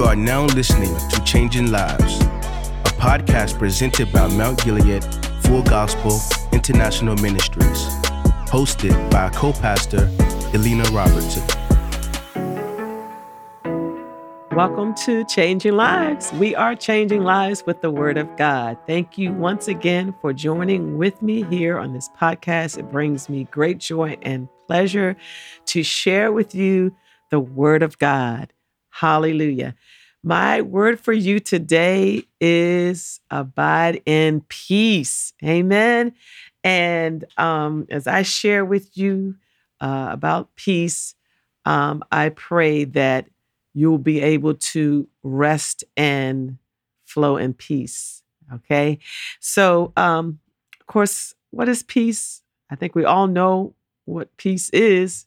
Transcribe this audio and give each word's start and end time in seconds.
You 0.00 0.06
are 0.06 0.16
now 0.16 0.46
listening 0.46 0.96
to 1.10 1.22
Changing 1.24 1.70
Lives, 1.70 2.22
a 2.22 2.92
podcast 2.96 3.58
presented 3.58 4.10
by 4.10 4.28
Mount 4.28 4.64
Gilead 4.64 5.04
Full 5.42 5.62
Gospel 5.62 6.18
International 6.52 7.14
Ministries, 7.16 7.84
hosted 8.48 9.10
by 9.10 9.28
co 9.28 9.52
pastor 9.52 10.10
Elena 10.54 10.84
Robertson. 10.84 11.46
Welcome 14.52 14.94
to 15.04 15.22
Changing 15.26 15.74
Lives. 15.74 16.32
We 16.32 16.54
are 16.54 16.74
changing 16.74 17.22
lives 17.22 17.66
with 17.66 17.82
the 17.82 17.90
Word 17.90 18.16
of 18.16 18.34
God. 18.38 18.78
Thank 18.86 19.18
you 19.18 19.34
once 19.34 19.68
again 19.68 20.14
for 20.22 20.32
joining 20.32 20.96
with 20.96 21.20
me 21.20 21.42
here 21.42 21.78
on 21.78 21.92
this 21.92 22.08
podcast. 22.18 22.78
It 22.78 22.90
brings 22.90 23.28
me 23.28 23.44
great 23.44 23.76
joy 23.76 24.16
and 24.22 24.48
pleasure 24.66 25.14
to 25.66 25.82
share 25.82 26.32
with 26.32 26.54
you 26.54 26.96
the 27.28 27.38
Word 27.38 27.82
of 27.82 27.98
God. 27.98 28.50
Hallelujah. 29.00 29.74
My 30.22 30.60
word 30.60 31.00
for 31.00 31.14
you 31.14 31.40
today 31.40 32.24
is 32.38 33.18
abide 33.30 34.02
in 34.04 34.42
peace. 34.42 35.32
Amen. 35.42 36.12
And 36.62 37.24
um, 37.38 37.86
as 37.88 38.06
I 38.06 38.20
share 38.20 38.62
with 38.62 38.98
you 38.98 39.36
uh, 39.80 40.08
about 40.10 40.54
peace, 40.54 41.14
um, 41.64 42.04
I 42.12 42.28
pray 42.28 42.84
that 42.84 43.24
you'll 43.72 43.96
be 43.96 44.20
able 44.20 44.56
to 44.74 45.08
rest 45.22 45.82
and 45.96 46.58
flow 47.06 47.38
in 47.38 47.54
peace. 47.54 48.22
Okay. 48.52 48.98
So, 49.40 49.94
um, 49.96 50.40
of 50.78 50.86
course, 50.86 51.34
what 51.52 51.70
is 51.70 51.82
peace? 51.82 52.42
I 52.70 52.76
think 52.76 52.94
we 52.94 53.06
all 53.06 53.28
know 53.28 53.74
what 54.04 54.36
peace 54.36 54.68
is. 54.70 55.24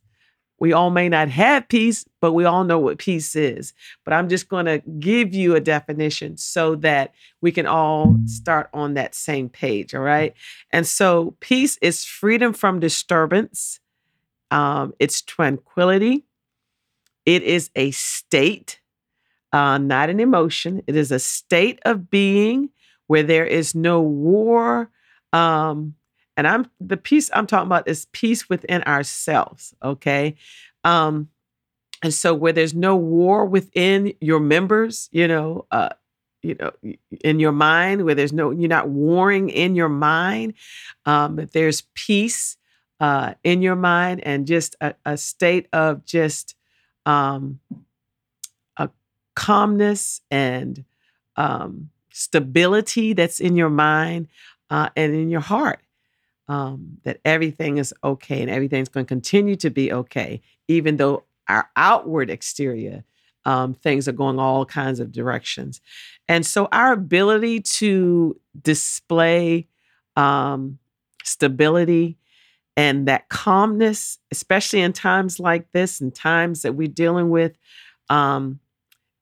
We 0.59 0.71
all 0.71 0.89
may 0.89 1.09
not 1.09 1.29
have 1.29 1.67
peace, 1.67 2.05
but 2.21 2.33
we 2.33 2.45
all 2.45 2.63
know 2.63 2.79
what 2.79 2.97
peace 2.97 3.35
is. 3.35 3.73
But 4.05 4.13
I'm 4.13 4.29
just 4.29 4.47
going 4.47 4.65
to 4.65 4.81
give 4.99 5.33
you 5.33 5.55
a 5.55 5.59
definition 5.59 6.37
so 6.37 6.75
that 6.75 7.13
we 7.41 7.51
can 7.51 7.65
all 7.65 8.17
start 8.25 8.69
on 8.73 8.93
that 8.93 9.15
same 9.15 9.49
page. 9.49 9.93
All 9.93 10.01
right. 10.01 10.33
And 10.71 10.87
so, 10.87 11.35
peace 11.39 11.77
is 11.81 12.05
freedom 12.05 12.53
from 12.53 12.79
disturbance, 12.79 13.79
um, 14.51 14.93
it's 14.99 15.21
tranquility, 15.21 16.25
it 17.25 17.43
is 17.43 17.69
a 17.75 17.91
state, 17.91 18.79
uh, 19.51 19.77
not 19.77 20.09
an 20.09 20.19
emotion. 20.19 20.81
It 20.87 20.95
is 20.95 21.11
a 21.11 21.19
state 21.19 21.79
of 21.85 22.09
being 22.09 22.69
where 23.07 23.23
there 23.23 23.45
is 23.45 23.75
no 23.75 24.01
war. 24.01 24.89
Um, 25.31 25.95
and 26.35 26.47
I'm 26.47 26.69
the 26.79 26.97
peace 26.97 27.29
I'm 27.33 27.47
talking 27.47 27.67
about 27.67 27.87
is 27.87 28.07
peace 28.11 28.49
within 28.49 28.83
ourselves. 28.83 29.73
Okay. 29.83 30.35
Um, 30.83 31.29
and 32.03 32.13
so 32.13 32.33
where 32.33 32.51
there's 32.51 32.73
no 32.73 32.95
war 32.95 33.45
within 33.45 34.13
your 34.19 34.39
members, 34.39 35.09
you 35.11 35.27
know, 35.27 35.65
uh, 35.71 35.89
you 36.41 36.55
know, 36.59 36.71
in 37.23 37.39
your 37.39 37.53
mind, 37.53 38.03
where 38.03 38.15
there's 38.15 38.33
no, 38.33 38.51
you're 38.51 38.67
not 38.67 38.89
warring 38.89 39.49
in 39.49 39.75
your 39.75 39.89
mind, 39.89 40.53
um, 41.05 41.37
there's 41.53 41.83
peace 41.95 42.57
uh, 42.99 43.33
in 43.43 43.61
your 43.61 43.77
mind 43.77 44.21
and 44.25 44.45
just 44.45 44.75
a, 44.81 44.93
a 45.05 45.17
state 45.17 45.67
of 45.71 46.05
just 46.05 46.55
um, 47.05 47.59
a 48.75 48.89
calmness 49.35 50.19
and 50.29 50.83
um, 51.37 51.89
stability 52.11 53.13
that's 53.13 53.39
in 53.39 53.55
your 53.55 53.69
mind 53.69 54.27
uh, 54.69 54.89
and 54.97 55.13
in 55.13 55.29
your 55.29 55.41
heart. 55.41 55.82
Um, 56.49 56.97
that 57.03 57.21
everything 57.23 57.77
is 57.77 57.93
okay 58.03 58.41
and 58.41 58.51
everything's 58.51 58.89
going 58.89 59.05
to 59.05 59.07
continue 59.07 59.55
to 59.55 59.69
be 59.69 59.93
okay, 59.93 60.41
even 60.67 60.97
though 60.97 61.23
our 61.47 61.69
outward 61.77 62.29
exterior 62.29 63.05
um, 63.45 63.73
things 63.73 64.07
are 64.07 64.13
going 64.13 64.39
all 64.39 64.65
kinds 64.65 64.99
of 64.99 65.11
directions. 65.11 65.81
And 66.27 66.45
so 66.45 66.67
our 66.71 66.93
ability 66.93 67.61
to 67.61 68.39
display 68.61 69.67
um, 70.15 70.79
stability 71.23 72.17
and 72.75 73.07
that 73.07 73.29
calmness, 73.29 74.19
especially 74.31 74.81
in 74.81 74.93
times 74.93 75.39
like 75.39 75.71
this 75.71 76.01
and 76.01 76.13
times 76.13 76.61
that 76.61 76.73
we're 76.73 76.87
dealing 76.87 77.29
with, 77.29 77.57
um, 78.09 78.59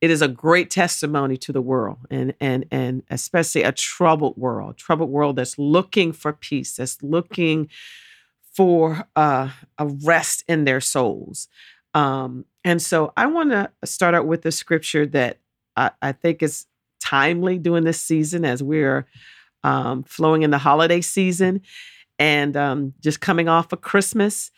it 0.01 0.09
is 0.09 0.21
a 0.23 0.27
great 0.27 0.71
testimony 0.71 1.37
to 1.37 1.53
the 1.53 1.61
world 1.61 1.99
and 2.09 2.33
and 2.39 2.65
and 2.71 3.03
especially 3.09 3.61
a 3.61 3.71
troubled 3.71 4.35
world, 4.35 4.77
troubled 4.77 5.11
world 5.11 5.35
that's 5.35 5.57
looking 5.59 6.11
for 6.11 6.33
peace, 6.33 6.75
that's 6.75 7.01
looking 7.03 7.69
for 8.51 9.07
uh, 9.15 9.49
a 9.77 9.87
rest 9.87 10.43
in 10.47 10.65
their 10.65 10.81
souls. 10.81 11.47
Um, 11.93 12.45
and 12.63 12.81
so 12.81 13.13
I 13.15 13.27
want 13.27 13.51
to 13.51 13.71
start 13.85 14.15
out 14.15 14.25
with 14.25 14.41
the 14.41 14.51
scripture 14.51 15.05
that 15.07 15.37
I, 15.77 15.91
I, 16.01 16.11
think 16.13 16.41
is 16.41 16.67
timely 16.99 17.57
during 17.57 17.83
this 17.83 17.99
season 17.99 18.45
as 18.45 18.63
we're 18.63 19.07
um, 19.63 20.03
flowing 20.03 20.43
in 20.43 20.51
the 20.51 20.57
holiday 20.57 21.01
season 21.01 21.61
and 22.17 22.55
um, 22.55 22.93
just 23.01 23.19
coming 23.19 23.49
off 23.49 23.73
of 23.73 23.81
Christmas. 23.81 24.51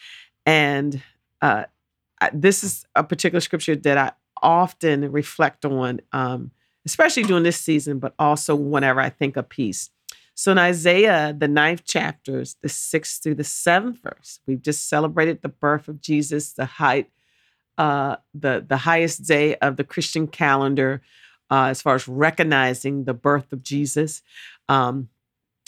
And 0.45 1.01
uh, 1.41 1.65
I, 2.21 2.29
this 2.33 2.63
is 2.63 2.85
a 2.95 3.03
particular 3.03 3.41
scripture 3.41 3.75
that 3.75 3.97
I 3.97 4.11
often 4.43 5.11
reflect 5.11 5.65
on, 5.65 6.01
um, 6.11 6.51
especially 6.85 7.23
during 7.23 7.43
this 7.43 7.59
season, 7.59 7.99
but 7.99 8.13
also 8.19 8.55
whenever 8.55 8.99
I 8.99 9.09
think 9.09 9.37
of 9.37 9.49
peace. 9.49 9.89
So 10.35 10.51
in 10.51 10.57
Isaiah, 10.57 11.35
the 11.37 11.47
ninth 11.47 11.85
chapters, 11.85 12.57
the 12.61 12.69
sixth 12.69 13.23
through 13.23 13.35
the 13.35 13.43
seventh 13.43 13.99
verse, 13.99 14.39
we've 14.45 14.61
just 14.61 14.89
celebrated 14.89 15.41
the 15.41 15.49
birth 15.49 15.87
of 15.87 16.01
Jesus, 16.01 16.53
the 16.53 16.65
height, 16.65 17.09
uh, 17.77 18.17
the 18.33 18.63
the 18.67 18.77
highest 18.77 19.25
day 19.27 19.55
of 19.55 19.77
the 19.77 19.83
Christian 19.83 20.27
calendar, 20.27 21.01
uh, 21.49 21.65
as 21.65 21.81
far 21.81 21.95
as 21.95 22.07
recognizing 22.07 23.05
the 23.05 23.13
birth 23.13 23.53
of 23.53 23.63
Jesus. 23.63 24.21
Um, 24.67 25.09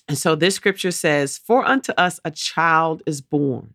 and 0.08 0.18
so 0.18 0.36
this 0.36 0.56
scripture 0.56 0.92
says, 0.92 1.38
For 1.38 1.66
unto 1.66 1.92
us 1.94 2.20
a 2.24 2.32
child 2.32 3.04
is 3.06 3.22
born, 3.22 3.74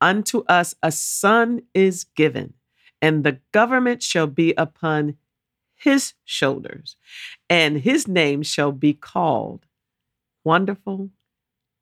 unto 0.00 0.44
us 0.48 0.74
a 0.82 0.92
son 0.92 1.62
is 1.74 2.04
given, 2.04 2.54
and 3.04 3.22
the 3.22 3.38
government 3.52 4.02
shall 4.02 4.26
be 4.26 4.54
upon 4.56 5.18
his 5.74 6.14
shoulders, 6.24 6.96
and 7.50 7.80
his 7.80 8.08
name 8.08 8.42
shall 8.42 8.72
be 8.72 8.94
called 8.94 9.66
Wonderful, 10.42 11.10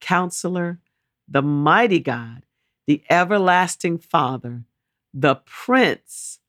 Counselor, 0.01 0.81
the 1.29 1.41
Mighty 1.41 2.01
God, 2.01 2.43
the 2.89 3.05
Everlasting 3.09 3.99
Father, 3.99 4.65
the 5.15 5.37
Prince 5.37 6.41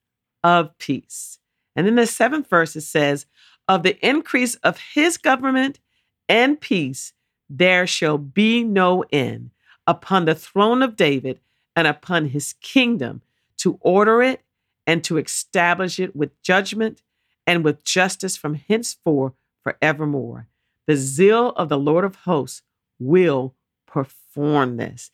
of 0.44 0.76
Peace. 0.80 1.38
And 1.76 1.88
in 1.88 1.94
the 1.94 2.08
seventh 2.08 2.50
verse, 2.50 2.76
it 2.76 2.82
says, 2.82 3.28
Of 3.68 3.84
the 3.84 4.04
increase 4.04 4.56
of 4.56 4.80
his 4.96 5.18
government 5.18 5.80
and 6.28 6.60
peace, 6.60 7.14
there 7.48 7.86
shall 7.86 8.18
be 8.18 8.64
no 8.64 9.04
end 9.12 9.52
upon 9.86 10.26
the 10.26 10.34
throne 10.34 10.82
of 10.82 10.96
David 10.96 11.42
and 11.76 11.86
upon 11.86 12.30
his 12.30 12.54
kingdom 12.54 13.22
to 13.58 13.78
order 13.80 14.24
it 14.24 14.42
and 14.86 15.04
to 15.04 15.18
establish 15.18 16.00
it 16.00 16.16
with 16.16 16.42
judgment 16.42 17.02
and 17.46 17.64
with 17.64 17.84
justice 17.84 18.38
from 18.38 18.56
henceforth 18.56 19.34
forevermore. 19.64 20.48
The 20.88 20.96
zeal 20.96 21.50
of 21.52 21.70
the 21.70 21.78
Lord 21.78 22.04
of 22.04 22.16
hosts 22.16 22.62
will 23.00 23.56
perform 23.88 24.78
this. 24.78 25.12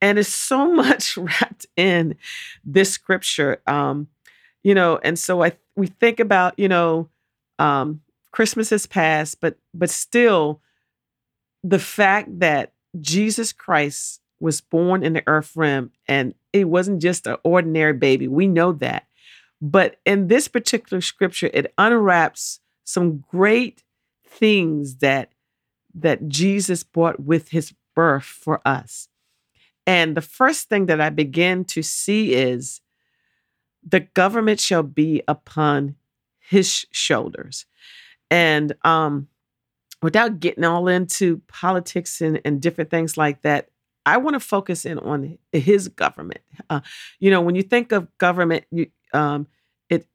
And 0.00 0.18
it's 0.18 0.28
so 0.28 0.72
much 0.72 1.16
wrapped 1.16 1.66
in 1.76 2.16
this 2.64 2.90
scripture. 2.90 3.62
Um, 3.66 4.08
you 4.62 4.74
know, 4.74 4.98
and 5.02 5.18
so 5.18 5.42
I 5.42 5.52
we 5.76 5.86
think 5.86 6.20
about, 6.20 6.58
you 6.58 6.68
know, 6.68 7.08
um, 7.58 8.00
Christmas 8.32 8.70
has 8.70 8.86
passed, 8.86 9.40
but 9.40 9.56
but 9.72 9.90
still 9.90 10.60
the 11.62 11.78
fact 11.78 12.40
that 12.40 12.72
Jesus 13.00 13.52
Christ 13.52 14.20
was 14.40 14.60
born 14.60 15.02
in 15.02 15.14
the 15.14 15.22
earth 15.26 15.52
Rim, 15.56 15.92
and 16.06 16.34
it 16.52 16.68
wasn't 16.68 17.02
just 17.02 17.26
an 17.26 17.36
ordinary 17.44 17.92
baby. 17.92 18.28
We 18.28 18.46
know 18.46 18.72
that. 18.72 19.06
But 19.60 19.96
in 20.06 20.28
this 20.28 20.48
particular 20.48 21.00
scripture, 21.00 21.50
it 21.52 21.72
unwraps 21.76 22.60
some 22.84 23.24
great 23.30 23.82
things 24.26 24.96
that 24.96 25.32
that 25.94 26.28
Jesus 26.28 26.84
brought 26.84 27.18
with 27.18 27.48
his 27.48 27.74
birth 27.96 28.24
for 28.24 28.60
us. 28.64 29.08
And 29.86 30.16
the 30.16 30.20
first 30.20 30.68
thing 30.68 30.86
that 30.86 31.00
I 31.00 31.10
begin 31.10 31.64
to 31.66 31.82
see 31.82 32.34
is 32.34 32.80
the 33.82 34.00
government 34.00 34.60
shall 34.60 34.82
be 34.82 35.22
upon 35.26 35.96
his 36.38 36.86
shoulders. 36.92 37.66
And 38.30 38.74
um 38.84 39.28
without 40.00 40.38
getting 40.38 40.64
all 40.64 40.86
into 40.86 41.42
politics 41.48 42.20
and, 42.20 42.40
and 42.44 42.62
different 42.62 42.90
things 42.90 43.16
like 43.16 43.42
that, 43.42 43.68
I 44.08 44.16
want 44.16 44.34
to 44.34 44.40
focus 44.40 44.84
in 44.84 44.98
on 44.98 45.38
his 45.52 45.88
government. 45.88 46.40
Uh, 46.70 46.80
you 47.18 47.30
know, 47.30 47.40
when 47.40 47.54
you 47.54 47.62
think 47.62 47.92
of 47.92 48.08
government, 48.18 48.64
you, 48.70 48.86
um, 49.12 49.46
it 49.90 50.06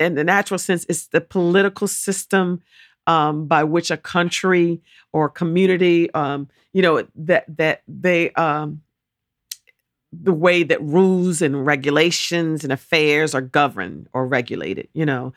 in 0.00 0.14
the 0.14 0.24
natural 0.24 0.58
sense, 0.58 0.86
it's 0.88 1.08
the 1.08 1.20
political 1.20 1.86
system 1.86 2.62
um, 3.06 3.46
by 3.46 3.64
which 3.64 3.90
a 3.90 3.96
country 3.96 4.80
or 5.12 5.28
community, 5.28 6.12
um, 6.14 6.48
you 6.72 6.82
know, 6.82 7.06
that 7.16 7.44
that 7.56 7.82
they 7.86 8.30
um, 8.32 8.82
the 10.12 10.32
way 10.32 10.62
that 10.62 10.80
rules 10.82 11.42
and 11.42 11.66
regulations 11.66 12.64
and 12.64 12.72
affairs 12.72 13.34
are 13.34 13.42
governed 13.42 14.08
or 14.12 14.26
regulated, 14.26 14.88
you 14.94 15.04
know. 15.04 15.32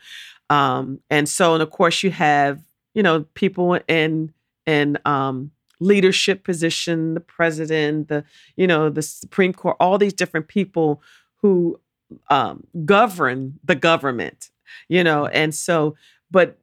Um, 0.48 1.00
and 1.10 1.28
so, 1.28 1.54
and 1.54 1.62
of 1.62 1.70
course, 1.70 2.02
you 2.02 2.10
have, 2.10 2.60
you 2.94 3.02
know, 3.02 3.26
people 3.34 3.78
in 3.88 4.32
in 4.66 4.98
um, 5.04 5.50
leadership 5.82 6.44
position, 6.44 7.14
the 7.14 7.20
president, 7.20 8.08
the 8.08 8.24
you 8.56 8.66
know, 8.66 8.88
the 8.88 9.02
Supreme 9.02 9.52
Court, 9.52 9.76
all 9.80 9.98
these 9.98 10.12
different 10.12 10.48
people 10.48 11.02
who 11.36 11.80
um, 12.28 12.64
govern 12.84 13.58
the 13.64 13.74
government, 13.74 14.50
you 14.88 15.02
know. 15.02 15.26
And 15.26 15.54
so, 15.54 15.96
but 16.30 16.58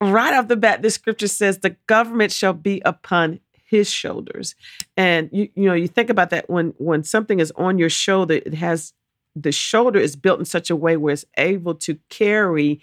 right 0.00 0.34
off 0.34 0.48
the 0.48 0.56
bat, 0.56 0.82
the 0.82 0.90
scripture 0.90 1.28
says 1.28 1.58
the 1.58 1.76
government 1.86 2.32
shall 2.32 2.52
be 2.52 2.82
upon 2.84 3.40
his 3.64 3.90
shoulders. 3.90 4.54
And 4.96 5.30
you 5.32 5.48
you 5.54 5.64
know, 5.64 5.74
you 5.74 5.88
think 5.88 6.10
about 6.10 6.30
that 6.30 6.48
when 6.48 6.74
when 6.78 7.04
something 7.04 7.40
is 7.40 7.52
on 7.56 7.78
your 7.78 7.90
shoulder, 7.90 8.34
it 8.34 8.54
has 8.54 8.92
the 9.34 9.52
shoulder 9.52 9.98
is 9.98 10.14
built 10.14 10.38
in 10.38 10.44
such 10.44 10.70
a 10.70 10.76
way 10.76 10.96
where 10.96 11.12
it's 11.12 11.24
able 11.36 11.74
to 11.74 11.98
carry 12.08 12.80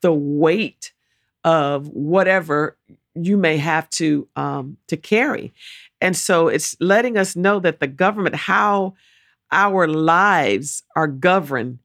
the 0.00 0.12
weight 0.12 0.92
of 1.44 1.88
whatever 1.88 2.76
you 3.24 3.36
may 3.36 3.56
have 3.56 3.88
to 3.90 4.28
um, 4.36 4.76
to 4.88 4.96
carry. 4.96 5.52
And 6.00 6.16
so 6.16 6.48
it's 6.48 6.76
letting 6.80 7.16
us 7.16 7.36
know 7.36 7.60
that 7.60 7.80
the 7.80 7.86
government, 7.86 8.36
how 8.36 8.94
our 9.50 9.88
lives 9.88 10.82
are 10.94 11.08
governed, 11.08 11.78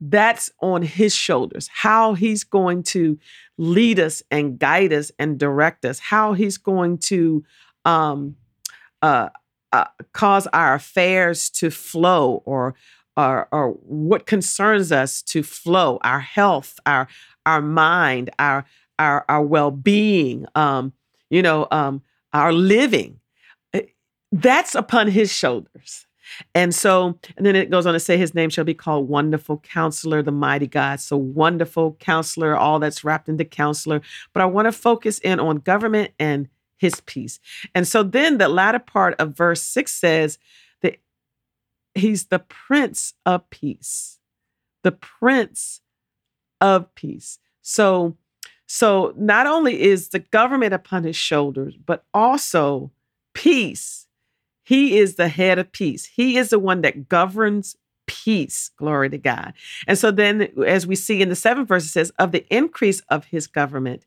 that's 0.00 0.50
on 0.60 0.82
his 0.82 1.14
shoulders. 1.14 1.68
How 1.72 2.14
he's 2.14 2.44
going 2.44 2.84
to 2.84 3.18
lead 3.56 3.98
us 3.98 4.22
and 4.30 4.58
guide 4.58 4.92
us 4.92 5.10
and 5.18 5.38
direct 5.38 5.84
us. 5.84 5.98
How 5.98 6.32
he's 6.32 6.56
going 6.56 6.98
to 6.98 7.44
um, 7.84 8.36
uh, 9.02 9.28
uh, 9.72 9.86
cause 10.12 10.46
our 10.48 10.74
affairs 10.74 11.50
to 11.50 11.70
flow 11.70 12.42
or, 12.44 12.74
or, 13.16 13.48
or 13.50 13.72
what 13.82 14.24
concerns 14.24 14.92
us 14.92 15.20
to 15.22 15.42
flow, 15.42 15.98
our 16.02 16.20
health, 16.20 16.78
our, 16.86 17.08
our 17.44 17.60
mind, 17.60 18.30
our, 18.38 18.64
our, 18.98 19.24
our 19.28 19.42
well-being, 19.42 20.46
um, 20.54 20.92
you 21.30 21.42
know, 21.42 21.66
um, 21.70 22.02
our 22.32 22.52
living. 22.52 23.20
Eh, 23.72 23.82
that's 24.32 24.74
upon 24.74 25.08
his 25.08 25.32
shoulders. 25.32 26.06
And 26.54 26.74
so, 26.74 27.18
and 27.36 27.46
then 27.46 27.56
it 27.56 27.70
goes 27.70 27.86
on 27.86 27.94
to 27.94 28.00
say, 28.00 28.18
His 28.18 28.34
name 28.34 28.50
shall 28.50 28.64
be 28.64 28.74
called 28.74 29.08
Wonderful 29.08 29.58
Counselor, 29.58 30.22
the 30.22 30.30
Mighty 30.30 30.66
God. 30.66 31.00
So, 31.00 31.16
Wonderful 31.16 31.94
Counselor, 31.94 32.54
all 32.54 32.78
that's 32.78 33.02
wrapped 33.02 33.28
into 33.28 33.44
Counselor. 33.44 34.02
But 34.32 34.42
I 34.42 34.46
want 34.46 34.66
to 34.66 34.72
focus 34.72 35.18
in 35.20 35.40
on 35.40 35.56
government 35.56 36.12
and 36.18 36.48
his 36.78 37.00
peace. 37.02 37.40
And 37.74 37.86
so 37.86 38.02
then 38.02 38.38
the 38.38 38.48
latter 38.48 38.78
part 38.78 39.14
of 39.18 39.36
verse 39.36 39.62
six 39.62 39.92
says 39.92 40.38
that 40.80 40.98
he's 41.94 42.26
the 42.26 42.38
prince 42.38 43.14
of 43.26 43.48
peace, 43.50 44.18
the 44.82 44.92
prince 44.92 45.80
of 46.60 46.94
peace. 46.94 47.38
So, 47.62 48.16
so 48.68 49.14
not 49.16 49.46
only 49.46 49.80
is 49.80 50.10
the 50.10 50.18
government 50.20 50.74
upon 50.74 51.02
his 51.02 51.16
shoulders, 51.16 51.74
but 51.86 52.04
also 52.12 52.92
peace. 53.32 54.06
He 54.62 54.98
is 54.98 55.16
the 55.16 55.28
head 55.28 55.58
of 55.58 55.72
peace. 55.72 56.04
He 56.04 56.36
is 56.36 56.50
the 56.50 56.58
one 56.58 56.82
that 56.82 57.08
governs 57.08 57.76
peace. 58.06 58.70
Glory 58.76 59.08
to 59.08 59.18
God. 59.18 59.54
And 59.86 59.96
so 59.96 60.10
then, 60.10 60.48
as 60.66 60.86
we 60.86 60.94
see 60.94 61.22
in 61.22 61.30
the 61.30 61.34
seventh 61.34 61.68
verse, 61.68 61.86
it 61.86 61.88
says, 61.88 62.12
of 62.18 62.30
the 62.32 62.46
increase 62.54 63.00
of 63.08 63.24
his 63.26 63.46
government 63.46 64.04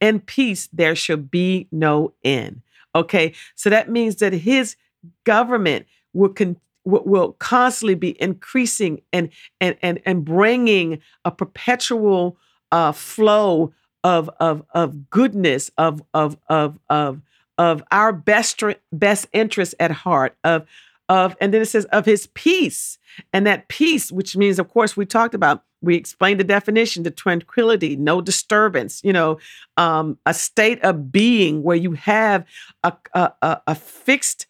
and 0.00 0.24
peace 0.24 0.68
there 0.72 0.94
shall 0.94 1.16
be 1.16 1.68
no 1.72 2.12
end. 2.22 2.62
Okay, 2.94 3.34
so 3.56 3.70
that 3.70 3.90
means 3.90 4.16
that 4.16 4.32
his 4.32 4.76
government 5.24 5.86
will 6.12 6.28
con- 6.28 6.60
will 6.84 7.32
constantly 7.38 7.94
be 7.94 8.20
increasing 8.20 9.00
and 9.12 9.30
and 9.60 9.76
and 9.82 10.00
and 10.06 10.24
bringing 10.24 11.00
a 11.24 11.30
perpetual 11.30 12.36
uh, 12.70 12.92
flow 12.92 13.72
of 14.04 14.30
of 14.38 14.64
of 14.72 15.10
goodness 15.10 15.70
of 15.76 16.02
of 16.12 16.36
of 16.48 16.78
of 16.88 17.22
of 17.58 17.82
our 17.90 18.12
best 18.12 18.62
best 18.92 19.26
interest 19.32 19.74
at 19.80 19.90
heart 19.90 20.36
of 20.44 20.66
of 21.08 21.36
and 21.40 21.52
then 21.52 21.62
it 21.62 21.66
says 21.66 21.86
of 21.86 22.04
his 22.04 22.28
peace. 22.34 22.98
And 23.32 23.46
that 23.46 23.68
peace 23.68 24.12
which 24.12 24.36
means 24.36 24.58
of 24.58 24.68
course 24.68 24.96
we 24.96 25.06
talked 25.06 25.34
about 25.34 25.64
we 25.80 25.96
explained 25.96 26.40
the 26.40 26.44
definition 26.44 27.02
the 27.02 27.10
tranquility 27.10 27.94
no 27.96 28.20
disturbance 28.20 29.00
you 29.04 29.12
know 29.12 29.38
um, 29.76 30.18
a 30.26 30.34
state 30.34 30.82
of 30.82 31.12
being 31.12 31.62
where 31.62 31.76
you 31.76 31.92
have 31.92 32.44
a, 32.82 32.92
a, 33.12 33.60
a 33.66 33.74
fixed 33.74 34.46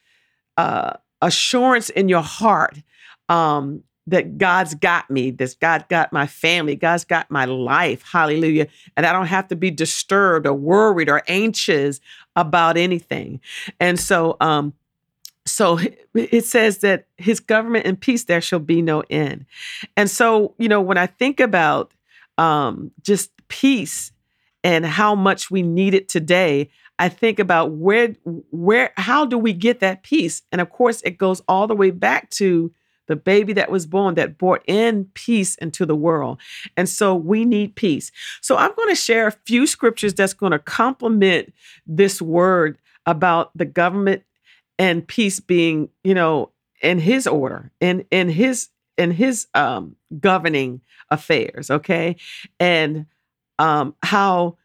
uh, 0.56 0.92
assurance 1.20 1.90
in 1.90 2.08
your 2.08 2.22
heart 2.22 2.78
um, 3.28 3.82
that 4.06 4.36
god's 4.36 4.74
got 4.74 5.10
me 5.10 5.30
this 5.30 5.54
god 5.54 5.86
got 5.88 6.12
my 6.12 6.26
family 6.26 6.76
god's 6.76 7.04
got 7.04 7.30
my 7.30 7.44
life 7.46 8.02
hallelujah 8.02 8.66
and 8.96 9.06
i 9.06 9.12
don't 9.12 9.26
have 9.26 9.48
to 9.48 9.56
be 9.56 9.70
disturbed 9.70 10.46
or 10.46 10.52
worried 10.52 11.08
or 11.08 11.22
anxious 11.26 12.00
about 12.36 12.76
anything. 12.76 13.40
And 13.80 13.98
so 13.98 14.36
um, 14.40 14.74
so 15.46 15.78
it 16.14 16.44
says 16.44 16.78
that 16.78 17.06
his 17.16 17.40
government 17.40 17.86
and 17.86 18.00
peace 18.00 18.24
there 18.24 18.40
shall 18.40 18.60
be 18.60 18.82
no 18.82 19.02
end. 19.10 19.46
And 19.96 20.10
so 20.10 20.54
you 20.58 20.68
know 20.68 20.80
when 20.80 20.98
i 20.98 21.06
think 21.06 21.40
about 21.40 21.92
um, 22.38 22.90
just 23.02 23.30
peace 23.48 24.10
and 24.62 24.84
how 24.84 25.14
much 25.14 25.50
we 25.50 25.62
need 25.62 25.94
it 25.94 26.08
today 26.08 26.70
i 26.98 27.08
think 27.08 27.38
about 27.38 27.72
where 27.72 28.16
where 28.50 28.92
how 28.96 29.24
do 29.24 29.38
we 29.38 29.52
get 29.52 29.80
that 29.80 30.02
peace? 30.02 30.42
And 30.50 30.60
of 30.60 30.70
course 30.70 31.02
it 31.02 31.18
goes 31.18 31.42
all 31.48 31.66
the 31.66 31.76
way 31.76 31.90
back 31.90 32.30
to 32.30 32.72
the 33.06 33.16
baby 33.16 33.52
that 33.54 33.70
was 33.70 33.86
born 33.86 34.14
that 34.14 34.38
brought 34.38 34.62
in 34.66 35.06
peace 35.14 35.54
into 35.56 35.84
the 35.86 35.96
world. 35.96 36.40
And 36.76 36.88
so 36.88 37.14
we 37.14 37.44
need 37.44 37.74
peace. 37.74 38.10
So 38.40 38.56
I'm 38.56 38.74
going 38.74 38.88
to 38.88 38.94
share 38.94 39.26
a 39.26 39.32
few 39.46 39.66
scriptures 39.66 40.14
that's 40.14 40.34
going 40.34 40.52
to 40.52 40.58
complement 40.58 41.52
this 41.86 42.22
word 42.22 42.78
about 43.06 43.50
the 43.54 43.64
government 43.64 44.22
and 44.78 45.06
peace 45.06 45.40
being, 45.40 45.88
you 46.02 46.14
know, 46.14 46.50
in 46.82 46.98
his 46.98 47.26
order, 47.26 47.70
in 47.80 48.04
in 48.10 48.28
his 48.28 48.68
in 48.98 49.10
his 49.10 49.46
um 49.54 49.96
governing 50.20 50.80
affairs, 51.10 51.70
okay? 51.70 52.16
And 52.58 53.06
um 53.58 53.94
how 54.02 54.56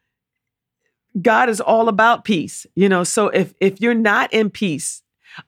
God 1.22 1.50
is 1.50 1.62
all 1.62 1.88
about 1.88 2.24
peace. 2.24 2.66
You 2.76 2.90
know, 2.90 3.04
so 3.04 3.28
if 3.28 3.54
if 3.60 3.82
you're 3.82 3.94
not 3.94 4.34
in 4.34 4.50
peace, 4.50 5.04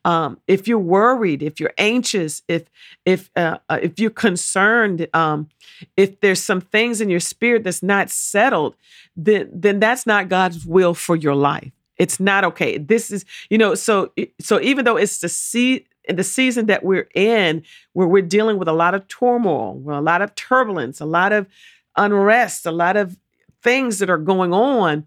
um, 0.06 0.40
if 0.48 0.68
you're 0.68 0.80
worried, 0.80 1.44
if 1.44 1.60
you're 1.60 1.74
anxious, 1.78 2.42
if 2.48 2.64
if 3.06 3.30
uh, 3.36 3.58
uh, 3.70 3.80
if 3.82 4.00
you're 4.00 4.10
concerned, 4.10 5.08
um, 5.14 5.50
if 5.98 6.20
there's 6.22 6.42
some 6.42 6.62
things 6.62 7.02
in 7.02 7.10
your 7.10 7.20
spirit 7.20 7.64
that's 7.64 7.84
not 7.84 8.10
settled, 8.10 8.76
then 9.16 9.50
then 9.54 9.80
that's 9.80 10.06
not 10.06 10.30
God's 10.30 10.66
will 10.66 10.94
for 10.94 11.16
your 11.16 11.36
life. 11.36 11.72
It's 11.98 12.20
not 12.20 12.44
okay. 12.44 12.80
This 12.80 13.12
is, 13.12 13.26
you 13.50 13.58
know, 13.58 13.76
so 13.76 14.12
so 14.40 14.60
even 14.62 14.86
though 14.86 14.98
it's 14.98 15.20
the 15.20 15.30
sea 15.30 15.86
in 16.06 16.16
the 16.16 16.24
season 16.24 16.66
that 16.66 16.84
we're 16.84 17.08
in, 17.14 17.64
where 17.94 18.08
we're 18.08 18.24
dealing 18.24 18.58
with 18.58 18.68
a 18.68 18.74
lot 18.74 18.96
of 18.96 19.08
turmoil, 19.08 19.82
a 19.88 20.02
lot 20.02 20.24
of 20.24 20.34
turbulence, 20.34 21.00
a 21.00 21.06
lot 21.06 21.32
of 21.32 21.48
unrest, 21.96 22.66
a 22.66 22.72
lot 22.72 22.98
of 22.98 23.18
things 23.62 24.00
that 24.00 24.10
are 24.10 24.18
going 24.18 24.52
on, 24.52 25.06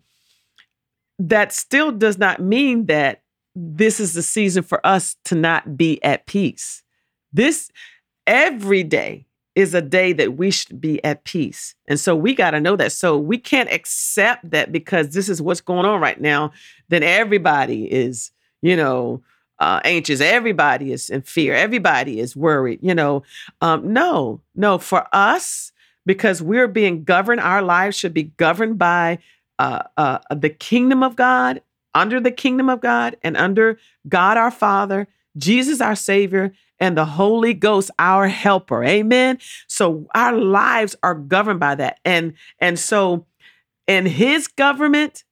that 1.19 1.53
still 1.53 1.91
does 1.91 2.17
not 2.17 2.41
mean 2.41 2.87
that 2.87 3.24
this 3.55 4.01
is 4.01 4.15
the 4.15 4.23
season 4.23 4.63
for 4.63 4.85
us 4.87 5.17
to 5.25 5.35
not 5.35 5.77
be 5.77 6.03
at 6.03 6.27
peace. 6.27 6.83
This 7.33 7.71
every 8.27 8.83
day 8.83 9.27
is 9.55 9.75
a 9.75 9.83
day 9.83 10.13
that 10.13 10.37
we 10.37 10.51
should 10.51 10.81
be 10.81 11.03
at 11.05 11.25
peace. 11.25 11.75
And 11.87 12.01
so 12.01 12.17
we 12.17 12.35
got 12.35 12.51
to 12.53 12.61
know 12.61 12.75
that. 12.77 12.93
So 12.93 13.17
we 13.17 13.39
can't 13.39 13.71
accept 13.71 14.51
that 14.51 14.73
because 14.73 15.11
this 15.11 15.29
is 15.29 15.41
what's 15.41 15.61
going 15.61 15.87
on 15.87 16.01
right 16.01 16.21
now, 16.21 16.53
then 16.89 17.03
everybody 17.03 17.85
is, 17.85 18.33
you 18.63 18.77
know, 18.77 19.23
uh, 19.61 19.81
anxious. 19.85 20.21
Everybody 20.21 20.93
is 20.93 21.09
in 21.09 21.23
fear. 21.23 21.55
Everybody 21.55 22.19
is 22.19 22.35
worried, 22.35 22.81
you 22.83 22.95
know. 22.95 23.23
Um, 23.61 23.93
no, 23.93 24.41
no, 24.57 24.79
for 24.79 25.07
us, 25.13 25.73
because 26.05 26.43
we're 26.43 26.69
being 26.69 27.05
governed, 27.05 27.41
our 27.41 27.63
lives 27.63 27.97
should 27.97 28.13
be 28.13 28.25
governed 28.25 28.79
by 28.79 29.19
uh, 29.59 29.83
uh, 29.97 30.19
the 30.35 30.51
kingdom 30.51 31.03
of 31.03 31.15
God, 31.15 31.63
under 31.95 32.21
the 32.21 32.31
kingdom 32.31 32.69
of 32.69 32.81
God, 32.81 33.17
and 33.23 33.37
under 33.37 33.79
God 34.09 34.37
our 34.37 34.51
Father, 34.51 35.09
Jesus 35.37 35.81
our 35.81 35.97
Savior, 35.97 36.53
and 36.81 36.99
the 36.99 37.05
Holy 37.05 37.55
Ghost, 37.55 37.91
our 37.99 38.29
helper. 38.29 38.85
Amen. 38.85 39.39
So 39.69 40.07
our 40.15 40.37
lives 40.37 40.97
are 41.03 41.15
governed 41.15 41.61
by 41.61 41.77
that. 41.77 42.01
And 42.05 42.35
and 42.59 42.79
so 42.79 43.27
in 43.87 44.07
his 44.07 44.49
government, 44.49 45.25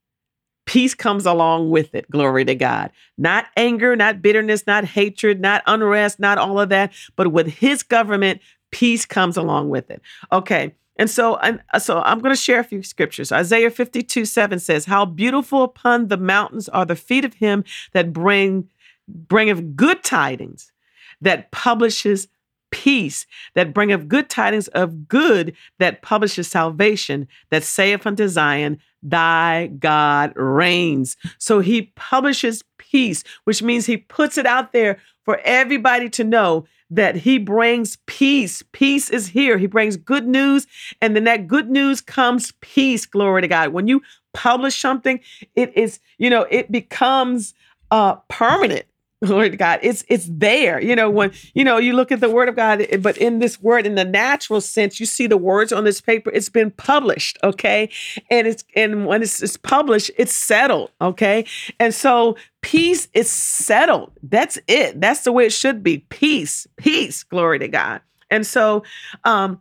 peace 0.66 0.94
comes 0.94 1.26
along 1.26 1.70
with 1.70 1.94
it. 1.94 2.08
Glory 2.10 2.44
to 2.44 2.54
God. 2.54 2.90
Not 3.18 3.46
anger, 3.56 3.96
not 3.96 4.22
bitterness, 4.22 4.66
not 4.66 4.84
hatred, 4.84 5.40
not 5.40 5.62
unrest, 5.66 6.20
not 6.20 6.38
all 6.38 6.60
of 6.60 6.68
that, 6.68 6.92
but 7.16 7.32
with 7.32 7.48
his 7.48 7.82
government, 7.82 8.40
peace 8.70 9.04
comes 9.04 9.36
along 9.36 9.68
with 9.68 9.90
it. 9.90 10.00
Okay. 10.30 10.74
And 10.96 11.08
so, 11.08 11.36
and 11.36 11.62
uh, 11.72 11.78
so 11.78 12.02
I'm 12.02 12.20
going 12.20 12.34
to 12.34 12.40
share 12.40 12.60
a 12.60 12.64
few 12.64 12.82
scriptures. 12.82 13.32
Isaiah 13.32 13.70
52, 13.70 14.24
7 14.24 14.58
says, 14.58 14.84
How 14.84 15.04
beautiful 15.04 15.62
upon 15.62 16.08
the 16.08 16.16
mountains 16.16 16.68
are 16.68 16.84
the 16.84 16.96
feet 16.96 17.24
of 17.24 17.34
him 17.34 17.64
that 17.92 18.12
bring 18.12 18.68
bringeth 19.08 19.74
good 19.74 20.04
tidings, 20.04 20.72
that 21.20 21.50
publishes 21.50 22.28
peace, 22.72 23.26
that 23.54 23.72
bringeth 23.72 24.08
good 24.08 24.28
tidings 24.28 24.66
of 24.68 25.06
good, 25.06 25.54
that 25.78 26.02
publishes 26.02 26.48
salvation, 26.48 27.28
that 27.50 27.62
saith 27.62 28.04
unto 28.04 28.26
Zion, 28.26 28.78
Thy 29.04 29.68
God 29.78 30.32
reigns. 30.36 31.16
So 31.38 31.60
he 31.60 31.92
publishes 31.96 32.62
peace, 32.78 33.22
which 33.44 33.62
means 33.62 33.86
he 33.86 33.96
puts 33.96 34.38
it 34.38 34.46
out 34.46 34.72
there 34.72 34.98
for 35.24 35.40
everybody 35.44 36.08
to 36.10 36.24
know 36.24 36.66
that 36.90 37.16
he 37.16 37.38
brings 37.38 37.96
peace. 38.06 38.62
Peace 38.72 39.08
is 39.10 39.26
here. 39.26 39.58
He 39.58 39.66
brings 39.66 39.96
good 39.96 40.26
news, 40.26 40.66
and 41.00 41.16
then 41.16 41.24
that 41.24 41.46
good 41.46 41.70
news 41.70 42.00
comes 42.00 42.52
peace. 42.60 43.06
Glory 43.06 43.42
to 43.42 43.48
God. 43.48 43.70
When 43.70 43.88
you 43.88 44.02
publish 44.34 44.80
something, 44.80 45.20
it 45.56 45.76
is, 45.76 46.00
you 46.18 46.30
know, 46.30 46.46
it 46.50 46.70
becomes 46.70 47.54
uh 47.90 48.16
permanent. 48.28 48.86
To 49.32 49.56
God. 49.56 49.78
It's 49.82 50.04
it's 50.08 50.26
there. 50.28 50.82
You 50.82 50.96
know, 50.96 51.08
when 51.08 51.30
you 51.54 51.62
know 51.62 51.78
you 51.78 51.92
look 51.92 52.10
at 52.10 52.20
the 52.20 52.28
word 52.28 52.48
of 52.48 52.56
God, 52.56 52.84
but 53.00 53.16
in 53.16 53.38
this 53.38 53.60
word, 53.62 53.86
in 53.86 53.94
the 53.94 54.04
natural 54.04 54.60
sense, 54.60 54.98
you 54.98 55.06
see 55.06 55.28
the 55.28 55.36
words 55.36 55.72
on 55.72 55.84
this 55.84 56.00
paper, 56.00 56.30
it's 56.32 56.48
been 56.48 56.72
published, 56.72 57.38
okay? 57.44 57.88
And 58.30 58.48
it's 58.48 58.64
and 58.74 59.06
when 59.06 59.22
it's, 59.22 59.40
it's 59.40 59.56
published, 59.56 60.10
it's 60.18 60.34
settled, 60.34 60.90
okay? 61.00 61.44
And 61.78 61.94
so 61.94 62.36
peace 62.62 63.06
is 63.14 63.30
settled. 63.30 64.10
That's 64.24 64.58
it. 64.66 65.00
That's 65.00 65.20
the 65.20 65.30
way 65.30 65.46
it 65.46 65.52
should 65.52 65.84
be. 65.84 65.98
Peace, 65.98 66.66
peace, 66.76 67.22
glory 67.22 67.60
to 67.60 67.68
God. 67.68 68.00
And 68.28 68.44
so 68.44 68.82
um 69.22 69.60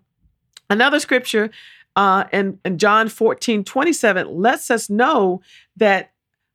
another 0.71 0.99
scripture 0.99 1.51
uh 1.95 2.23
in, 2.33 2.59
in 2.65 2.79
John 2.79 3.09
14, 3.09 3.63
27 3.63 4.41
lets 4.41 4.71
us 4.71 4.89
know 4.89 5.41
that 5.77 6.13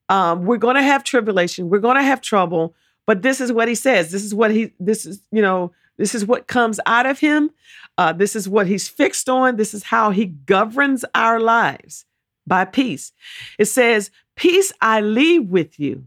um, 0.08 0.44
we're 0.44 0.56
going 0.56 0.76
to 0.76 0.82
have 0.82 1.04
tribulation, 1.04 1.68
we're 1.68 1.78
going 1.78 1.96
to 1.96 2.02
have 2.02 2.20
trouble, 2.20 2.74
but 3.06 3.22
this 3.22 3.40
is 3.40 3.52
what 3.52 3.68
he 3.68 3.74
says. 3.74 4.10
This 4.10 4.24
is 4.24 4.34
what 4.34 4.50
he, 4.50 4.72
this 4.78 5.06
is, 5.06 5.22
you 5.30 5.40
know, 5.40 5.72
this 5.96 6.14
is 6.14 6.26
what 6.26 6.46
comes 6.46 6.78
out 6.86 7.06
of 7.06 7.20
him. 7.20 7.50
Uh, 7.96 8.12
this 8.12 8.36
is 8.36 8.48
what 8.48 8.66
he's 8.66 8.88
fixed 8.88 9.28
on. 9.28 9.56
This 9.56 9.72
is 9.72 9.84
how 9.84 10.10
he 10.10 10.26
governs 10.26 11.04
our 11.14 11.40
lives 11.40 12.04
by 12.46 12.64
peace. 12.64 13.12
It 13.58 13.66
says, 13.66 14.10
Peace 14.34 14.72
I 14.82 15.00
leave 15.00 15.48
with 15.48 15.80
you, 15.80 16.04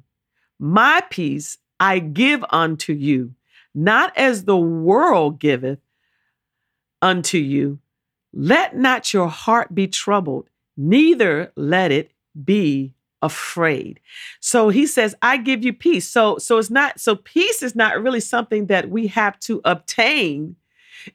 my 0.59 1.01
peace 1.09 1.57
I 1.79 1.99
give 1.99 2.45
unto 2.51 2.93
you, 2.93 3.33
not 3.73 4.15
as 4.15 4.43
the 4.43 4.57
world 4.57 5.39
giveth 5.39 5.79
unto 7.01 7.37
you. 7.37 7.79
Let 8.31 8.77
not 8.77 9.11
your 9.11 9.29
heart 9.29 9.73
be 9.73 9.87
troubled, 9.87 10.49
neither 10.77 11.51
let 11.55 11.91
it 11.91 12.11
be 12.43 12.93
afraid. 13.21 13.99
So 14.39 14.69
he 14.69 14.85
says, 14.85 15.15
I 15.21 15.37
give 15.37 15.63
you 15.63 15.73
peace. 15.73 16.07
So 16.07 16.37
so 16.37 16.57
it's 16.57 16.69
not 16.69 16.99
so 16.99 17.15
peace 17.15 17.61
is 17.61 17.75
not 17.75 18.01
really 18.01 18.19
something 18.19 18.67
that 18.67 18.89
we 18.89 19.07
have 19.07 19.39
to 19.41 19.61
obtain. 19.65 20.55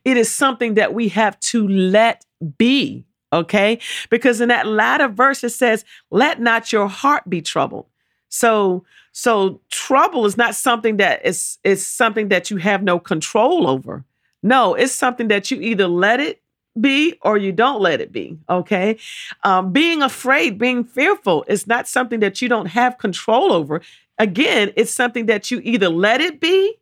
It 0.05 0.17
is 0.17 0.31
something 0.31 0.75
that 0.75 0.95
we 0.95 1.09
have 1.09 1.39
to 1.41 1.67
let 1.69 2.25
be. 2.59 3.05
Okay? 3.33 3.79
Because 4.11 4.41
in 4.41 4.49
that 4.49 4.67
latter 4.67 5.09
verse 5.09 5.43
it 5.43 5.51
says, 5.51 5.85
let 6.11 6.41
not 6.41 6.73
your 6.73 6.89
heart 6.89 7.29
be 7.29 7.43
troubled. 7.43 7.87
So 8.29 8.85
so 9.13 9.61
trouble 9.71 10.27
is 10.27 10.37
not 10.37 10.55
something 10.55 10.97
that 10.99 11.25
is 11.25 11.59
is 11.65 11.87
something 11.87 12.29
that 12.29 12.51
you 12.51 12.59
have 12.59 12.83
no 12.83 12.99
control 12.99 13.69
over. 13.69 14.05
No, 14.43 14.75
it's 14.75 14.93
something 14.93 15.29
that 15.29 15.51
you 15.51 15.61
either 15.61 15.89
let 15.89 16.21
it 16.21 16.43
be 16.81 17.19
or 17.23 17.37
you 17.39 17.53
don't 17.53 17.81
let 17.81 18.01
it 18.01 18.13
be. 18.13 18.39
Okay. 18.49 18.99
Um, 19.43 19.73
being 19.73 20.03
afraid, 20.03 20.59
being 20.59 20.85
fearful 20.85 21.45
is 21.49 21.67
not 21.67 21.89
something 21.89 22.21
that 22.21 22.43
you 22.43 22.49
don't 22.49 22.67
have 22.67 22.99
control 22.99 23.53
over. 23.53 23.81
Again, 24.19 24.73
it's 24.77 24.93
something 24.93 25.27
that 25.27 25.51
you 25.51 25.61
either 25.65 25.89
let 25.89 26.21
it 26.21 26.41
be 26.41 26.75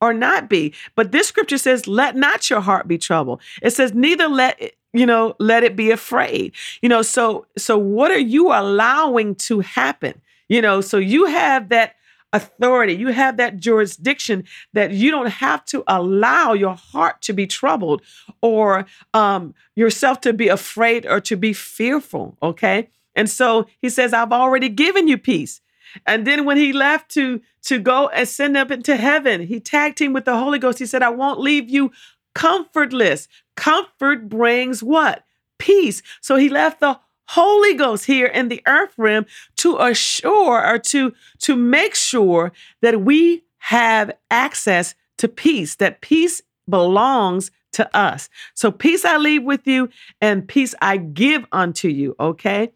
or 0.00 0.12
not 0.12 0.48
be. 0.48 0.74
But 0.94 1.12
this 1.12 1.28
scripture 1.28 1.58
says, 1.58 1.86
let 1.86 2.16
not 2.16 2.50
your 2.50 2.60
heart 2.60 2.88
be 2.88 2.98
troubled. 2.98 3.40
It 3.62 3.70
says, 3.70 3.94
neither 3.94 4.28
let 4.28 4.60
it, 4.60 4.76
you 4.92 5.06
know, 5.06 5.34
let 5.38 5.62
it 5.62 5.76
be 5.76 5.90
afraid. 5.90 6.52
You 6.82 6.88
know, 6.88 7.02
so 7.02 7.46
so 7.56 7.78
what 7.78 8.10
are 8.10 8.18
you 8.18 8.48
allowing 8.48 9.36
to 9.36 9.60
happen? 9.60 10.20
You 10.48 10.60
know, 10.60 10.80
so 10.80 10.98
you 10.98 11.26
have 11.26 11.68
that 11.70 11.94
authority. 12.32 12.94
You 12.94 13.08
have 13.08 13.36
that 13.36 13.58
jurisdiction 13.58 14.44
that 14.72 14.92
you 14.92 15.10
don't 15.10 15.30
have 15.30 15.64
to 15.66 15.84
allow 15.86 16.52
your 16.52 16.74
heart 16.74 17.20
to 17.22 17.32
be 17.32 17.46
troubled 17.46 18.02
or 18.40 18.86
um, 19.14 19.54
yourself 19.76 20.20
to 20.22 20.32
be 20.32 20.48
afraid 20.48 21.06
or 21.06 21.20
to 21.20 21.36
be 21.36 21.52
fearful. 21.52 22.36
Okay. 22.42 22.88
And 23.14 23.28
so 23.28 23.66
he 23.80 23.88
says, 23.88 24.12
I've 24.12 24.32
already 24.32 24.68
given 24.68 25.08
you 25.08 25.18
peace. 25.18 25.60
And 26.06 26.26
then 26.26 26.44
when 26.46 26.56
he 26.56 26.72
left 26.72 27.10
to 27.12 27.42
to 27.64 27.78
go 27.78 28.08
and 28.08 28.26
send 28.26 28.56
up 28.56 28.70
into 28.70 28.96
heaven, 28.96 29.46
he 29.46 29.60
tagged 29.60 30.00
him 30.00 30.12
with 30.12 30.24
the 30.24 30.36
Holy 30.36 30.58
Ghost. 30.58 30.78
He 30.78 30.86
said, 30.86 31.02
I 31.02 31.10
won't 31.10 31.38
leave 31.38 31.68
you 31.68 31.92
comfortless. 32.34 33.28
Comfort 33.56 34.28
brings 34.28 34.82
what? 34.82 35.24
Peace. 35.58 36.02
So 36.20 36.36
he 36.36 36.48
left 36.48 36.80
the 36.80 36.98
Holy 37.28 37.74
Ghost 37.74 38.04
here 38.04 38.26
in 38.26 38.48
the 38.48 38.62
earth 38.66 38.94
realm 38.96 39.26
to 39.56 39.78
assure 39.78 40.66
or 40.66 40.78
to, 40.78 41.12
to 41.38 41.56
make 41.56 41.94
sure 41.94 42.52
that 42.80 43.02
we 43.02 43.44
have 43.58 44.12
access 44.30 44.94
to 45.18 45.28
peace, 45.28 45.76
that 45.76 46.00
peace 46.00 46.42
belongs 46.68 47.50
to 47.72 47.96
us. 47.96 48.28
So 48.54 48.70
peace 48.70 49.04
I 49.04 49.16
leave 49.16 49.44
with 49.44 49.66
you 49.66 49.88
and 50.20 50.46
peace 50.46 50.74
I 50.82 50.96
give 50.96 51.46
unto 51.52 51.88
you, 51.88 52.14
okay? 52.18 52.72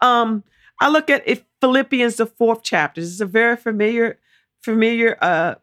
Um 0.00 0.44
I 0.80 0.88
look 0.88 1.08
at 1.08 1.24
Philippians 1.60 2.16
the 2.16 2.26
4th 2.26 2.60
chapter. 2.62 3.00
This 3.00 3.10
is 3.10 3.20
a 3.20 3.26
very 3.26 3.56
familiar 3.56 4.18
familiar 4.62 5.16
uh 5.20 5.54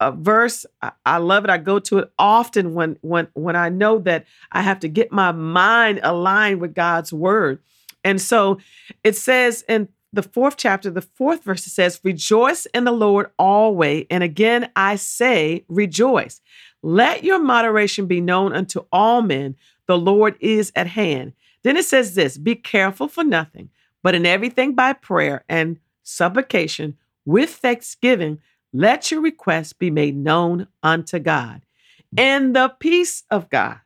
a 0.00 0.10
verse. 0.10 0.66
I, 0.82 0.92
I, 1.04 1.18
love 1.18 1.44
it. 1.44 1.50
I 1.50 1.58
go 1.58 1.78
to 1.78 1.98
it 1.98 2.12
often 2.18 2.74
when 2.74 2.98
when 3.02 3.28
when 3.34 3.54
I 3.54 3.68
know 3.68 3.98
that 4.00 4.24
I 4.50 4.62
have 4.62 4.80
to 4.80 4.88
get 4.88 5.12
my 5.12 5.30
mind 5.32 6.00
aligned 6.02 6.60
with 6.60 6.74
God's 6.74 7.12
word. 7.12 7.60
And 8.02 8.20
so 8.20 8.58
it 9.04 9.14
says 9.16 9.62
in 9.68 9.88
the 10.12 10.22
fourth 10.22 10.56
chapter, 10.56 10.90
the 10.90 11.02
fourth 11.02 11.44
verse 11.44 11.66
it 11.66 11.70
says, 11.70 12.00
Rejoice 12.02 12.66
in 12.66 12.84
the 12.84 12.92
Lord 12.92 13.30
always. 13.38 14.06
And 14.10 14.22
again 14.24 14.70
I 14.74 14.96
say, 14.96 15.64
rejoice. 15.68 16.40
Let 16.82 17.22
your 17.22 17.38
moderation 17.38 18.06
be 18.06 18.20
known 18.20 18.52
unto 18.54 18.84
all 18.90 19.22
men. 19.22 19.56
The 19.86 19.98
Lord 19.98 20.36
is 20.40 20.72
at 20.74 20.86
hand. 20.86 21.34
Then 21.62 21.76
it 21.76 21.84
says 21.84 22.14
this 22.14 22.38
be 22.38 22.54
careful 22.54 23.06
for 23.06 23.22
nothing, 23.22 23.68
but 24.02 24.14
in 24.14 24.24
everything 24.24 24.74
by 24.74 24.94
prayer 24.94 25.44
and 25.48 25.78
supplication 26.02 26.96
with 27.26 27.50
thanksgiving 27.50 28.38
let 28.72 29.10
your 29.10 29.20
requests 29.20 29.72
be 29.72 29.90
made 29.90 30.16
known 30.16 30.68
unto 30.82 31.18
God. 31.18 31.62
And 32.16 32.54
the 32.54 32.74
peace 32.78 33.24
of 33.30 33.50
God, 33.50 33.80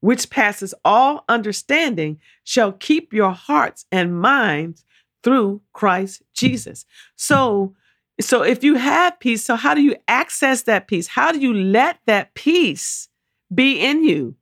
which 0.00 0.30
passes 0.30 0.74
all 0.84 1.24
understanding, 1.28 2.20
shall 2.44 2.72
keep 2.72 3.12
your 3.12 3.32
hearts 3.32 3.86
and 3.90 4.20
minds 4.20 4.84
through 5.22 5.60
Christ 5.72 6.22
Jesus. 6.34 6.84
So, 7.16 7.74
so 8.20 8.42
if 8.42 8.62
you 8.62 8.76
have 8.76 9.18
peace, 9.20 9.44
so 9.44 9.56
how 9.56 9.74
do 9.74 9.82
you 9.82 9.96
access 10.08 10.62
that 10.62 10.88
peace? 10.88 11.08
How 11.08 11.32
do 11.32 11.38
you 11.38 11.52
let 11.52 11.98
that 12.06 12.34
peace 12.34 13.08
be 13.54 13.80
in 13.80 14.04
you? 14.04 14.36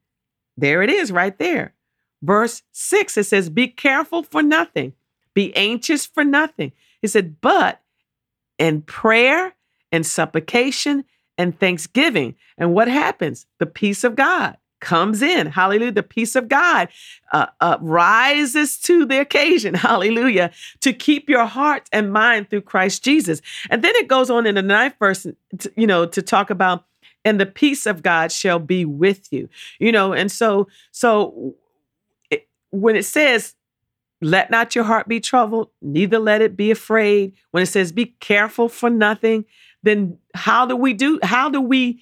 There 0.56 0.82
it 0.82 0.90
is 0.90 1.10
right 1.10 1.36
there. 1.38 1.74
Verse 2.22 2.62
6 2.72 3.18
it 3.18 3.24
says 3.24 3.50
be 3.50 3.68
careful 3.68 4.22
for 4.22 4.42
nothing. 4.42 4.92
Be 5.34 5.54
anxious 5.56 6.06
for 6.06 6.24
nothing. 6.24 6.72
He 7.02 7.08
said, 7.08 7.40
but 7.40 7.82
in 8.58 8.82
prayer 8.82 9.54
and 9.94 10.04
supplication 10.04 11.04
and 11.38 11.56
thanksgiving. 11.60 12.34
And 12.58 12.74
what 12.74 12.88
happens? 12.88 13.46
The 13.60 13.66
peace 13.66 14.02
of 14.02 14.16
God 14.16 14.56
comes 14.80 15.22
in. 15.22 15.46
Hallelujah. 15.46 15.92
The 15.92 16.02
peace 16.02 16.34
of 16.34 16.48
God 16.48 16.88
uh, 17.32 17.46
uh, 17.60 17.78
rises 17.80 18.76
to 18.80 19.06
the 19.06 19.20
occasion. 19.20 19.74
Hallelujah. 19.88 20.50
To 20.80 20.92
keep 20.92 21.30
your 21.30 21.44
heart 21.46 21.88
and 21.92 22.12
mind 22.12 22.50
through 22.50 22.62
Christ 22.62 23.04
Jesus. 23.04 23.40
And 23.70 23.84
then 23.84 23.94
it 23.94 24.08
goes 24.08 24.30
on 24.30 24.46
in 24.46 24.56
the 24.56 24.62
ninth 24.62 24.96
verse, 24.98 25.28
you 25.76 25.86
know, 25.86 26.06
to 26.06 26.20
talk 26.20 26.50
about, 26.50 26.86
and 27.24 27.40
the 27.40 27.46
peace 27.46 27.86
of 27.86 28.02
God 28.02 28.32
shall 28.32 28.58
be 28.58 28.84
with 28.84 29.32
you. 29.32 29.48
You 29.78 29.92
know, 29.92 30.12
and 30.12 30.30
so, 30.30 30.66
so 30.90 31.54
it, 32.30 32.48
when 32.70 32.96
it 32.96 33.04
says, 33.04 33.54
let 34.20 34.50
not 34.50 34.74
your 34.74 34.84
heart 34.84 35.06
be 35.06 35.20
troubled, 35.20 35.68
neither 35.80 36.18
let 36.18 36.42
it 36.42 36.56
be 36.56 36.72
afraid. 36.72 37.32
When 37.52 37.62
it 37.62 37.66
says, 37.66 37.92
be 37.92 38.06
careful 38.20 38.68
for 38.68 38.90
nothing, 38.90 39.44
then 39.85 40.19
how 40.35 40.67
do 40.67 40.76
we 40.76 40.93
do 40.93 41.21
how 41.23 41.49
do 41.49 41.61
we 41.61 42.00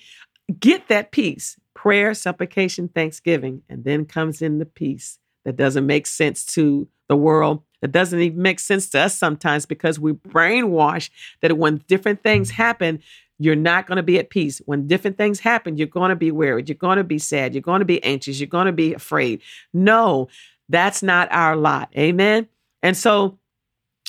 get 0.58 0.88
that 0.88 1.12
peace? 1.12 1.56
Prayer 1.74 2.14
supplication 2.14 2.88
thanksgiving 2.88 3.62
and 3.68 3.84
then 3.84 4.04
comes 4.04 4.40
in 4.40 4.58
the 4.58 4.66
peace 4.66 5.18
that 5.44 5.56
doesn't 5.56 5.86
make 5.86 6.06
sense 6.06 6.44
to 6.46 6.88
the 7.08 7.16
world 7.16 7.62
that 7.82 7.92
doesn't 7.92 8.20
even 8.20 8.40
make 8.40 8.60
sense 8.60 8.88
to 8.90 9.00
us 9.00 9.18
sometimes 9.18 9.66
because 9.66 9.98
we 9.98 10.12
brainwash 10.12 11.10
that 11.40 11.58
when 11.58 11.78
different 11.88 12.22
things 12.22 12.50
happen 12.50 13.02
you're 13.38 13.56
not 13.56 13.88
going 13.88 13.96
to 13.96 14.04
be 14.04 14.20
at 14.20 14.30
peace. 14.30 14.62
When 14.66 14.86
different 14.86 15.18
things 15.18 15.40
happen 15.40 15.76
you're 15.76 15.88
going 15.88 16.10
to 16.10 16.16
be 16.16 16.30
worried 16.30 16.68
you're 16.68 16.76
going 16.76 16.98
to 16.98 17.04
be 17.04 17.18
sad 17.18 17.54
you're 17.54 17.60
going 17.60 17.80
to 17.80 17.84
be 17.84 18.02
anxious 18.04 18.40
you're 18.40 18.46
going 18.46 18.66
to 18.66 18.72
be 18.72 18.94
afraid. 18.94 19.42
No 19.74 20.28
that's 20.68 21.02
not 21.02 21.28
our 21.32 21.56
lot. 21.56 21.90
Amen? 21.96 22.48
And 22.82 22.96
so 22.96 23.38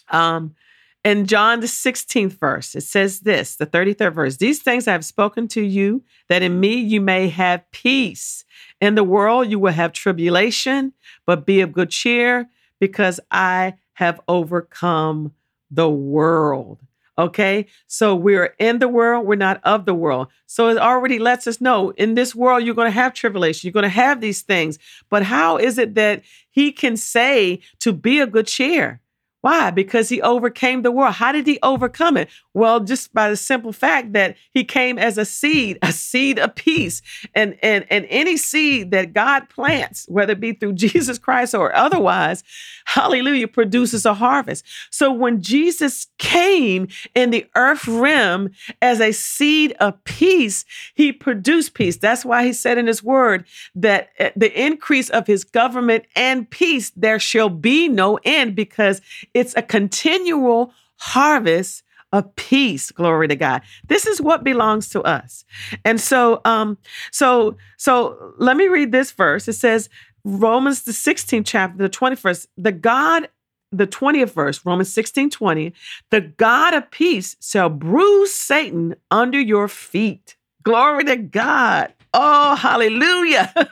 um 0.10 0.56
in 1.04 1.26
John, 1.26 1.60
the 1.60 1.68
16th 1.68 2.40
verse, 2.40 2.76
it 2.76 2.82
says 2.82 3.22
this, 3.22 3.58
the 3.58 3.66
33rd 3.66 4.14
verse 4.14 4.38
These 4.38 4.62
things 4.62 4.88
I 4.88 4.94
have 4.94 5.06
spoken 5.06 5.48
to 5.50 5.62
you, 5.62 6.04
that 6.30 6.42
in 6.42 6.60
me 6.60 6.76
you 6.76 7.02
may 7.02 7.30
have 7.30 7.70
peace. 7.72 8.46
In 8.80 8.96
the 8.96 9.04
world 9.04 9.50
you 9.50 9.60
will 9.60 9.74
have 9.74 9.92
tribulation, 9.94 10.94
but 11.26 11.46
be 11.46 11.62
of 11.62 11.74
good 11.74 11.90
cheer, 11.90 12.50
because 12.80 13.20
I 13.32 13.74
have 13.94 14.22
overcome 14.28 15.34
the 15.70 15.90
world. 15.90 16.80
Okay. 17.18 17.68
So 17.88 18.16
we're 18.16 18.56
in 18.58 18.80
the 18.80 18.88
world, 18.88 19.28
we're 19.28 19.36
not 19.36 19.62
of 19.64 19.86
the 19.86 19.94
world. 19.94 20.30
So 20.48 20.70
it 20.70 20.78
already 20.78 21.20
lets 21.20 21.46
us 21.46 21.62
know 21.62 21.92
in 21.92 22.16
this 22.16 22.34
world, 22.34 22.64
you're 22.64 22.74
going 22.74 22.88
to 22.88 22.92
have 22.92 23.14
tribulation, 23.14 23.68
you're 23.68 23.74
going 23.74 23.84
to 23.84 23.90
have 23.90 24.20
these 24.20 24.42
things. 24.42 24.80
But 25.10 25.24
how 25.24 25.58
is 25.58 25.78
it 25.78 25.94
that 25.96 26.24
he 26.50 26.72
can 26.72 26.98
say 26.98 27.60
to 27.82 27.94
be 27.94 28.20
a 28.20 28.26
good 28.26 28.48
cheer? 28.48 29.00
Why? 29.44 29.72
Because 29.72 30.08
he 30.08 30.22
overcame 30.22 30.84
the 30.84 30.92
world. 30.92 31.16
How 31.16 31.34
did 31.34 31.46
he 31.46 31.60
overcome 31.62 32.16
it? 32.16 32.30
Well, 32.54 32.80
just 32.80 33.14
by 33.14 33.30
the 33.30 33.36
simple 33.36 33.74
fact 33.74 34.14
that 34.14 34.38
he 34.52 34.64
came 34.64 34.98
as 34.98 35.18
a 35.18 35.26
seed, 35.26 35.78
a 35.82 35.92
seed 35.92 36.40
of 36.40 36.56
peace. 36.56 37.02
And, 37.36 37.58
and, 37.62 37.86
and 37.90 38.08
any 38.10 38.38
seed 38.38 38.92
that 38.92 39.12
God 39.12 39.50
plants, 39.50 40.06
whether 40.08 40.32
it 40.32 40.40
be 40.40 40.54
through 40.54 40.74
Jesus 40.86 41.18
Christ 41.18 41.54
or 41.54 41.76
otherwise, 41.76 42.42
hallelujah, 42.86 43.50
produces 43.50 44.06
a 44.06 44.14
harvest. 44.14 44.64
So 44.90 45.12
when 45.12 45.42
Jesus 45.42 46.08
came 46.20 46.88
in 47.14 47.32
the 47.32 47.46
earth 47.58 47.86
realm 47.86 48.50
as 48.82 49.02
a 49.02 49.12
seed 49.12 49.76
of 49.82 50.02
peace, 50.06 50.64
he 50.94 51.12
produced 51.12 51.74
peace. 51.74 51.98
That's 51.98 52.24
why 52.24 52.46
he 52.46 52.54
said 52.54 52.78
in 52.78 52.88
his 52.88 53.04
word 53.04 53.44
that 53.76 54.12
eh, 54.20 54.32
the 54.38 54.58
increase 54.58 55.10
of 55.10 55.28
his 55.28 55.44
government 55.44 56.06
and 56.16 56.50
peace, 56.50 56.94
there 56.96 57.20
shall 57.20 57.50
be 57.50 57.90
no 57.90 58.20
end 58.24 58.56
because 58.56 59.02
it's 59.34 59.56
a 59.56 59.62
continual 59.62 60.74
harvest 60.98 61.84
of 62.14 62.34
peace 62.36 62.92
glory 62.92 63.28
to 63.28 63.36
god. 63.36 63.64
This 63.88 64.06
is 64.06 64.22
what 64.22 64.44
belongs 64.44 64.88
to 64.90 65.02
us. 65.02 65.44
And 65.84 66.00
so 66.00 66.42
um 66.46 66.78
so 67.12 67.58
so 67.78 68.34
let 68.38 68.56
me 68.56 68.68
read 68.68 68.92
this 68.92 69.12
verse. 69.12 69.48
It 69.48 69.54
says 69.54 69.90
romans 70.24 70.84
the 70.84 70.94
16th 70.94 71.44
chapter 71.46 71.78
the 71.78 71.90
21st 71.90 72.48
the 72.56 72.72
god 72.72 73.28
the 73.74 73.86
20th 73.86 74.32
verse 74.32 74.66
romans 74.66 74.94
16 74.94 75.32
20 75.32 75.74
the 76.12 76.22
god 76.22 76.74
of 76.74 76.90
peace 76.92 77.36
shall 77.42 77.70
bruise 77.70 78.34
satan 78.34 78.96
under 79.12 79.42
your 79.42 79.68
feet. 79.68 80.38
Glory 80.64 81.04
to 81.06 81.18
god. 81.18 81.94
Oh 82.14 82.56
hallelujah. 82.56 83.54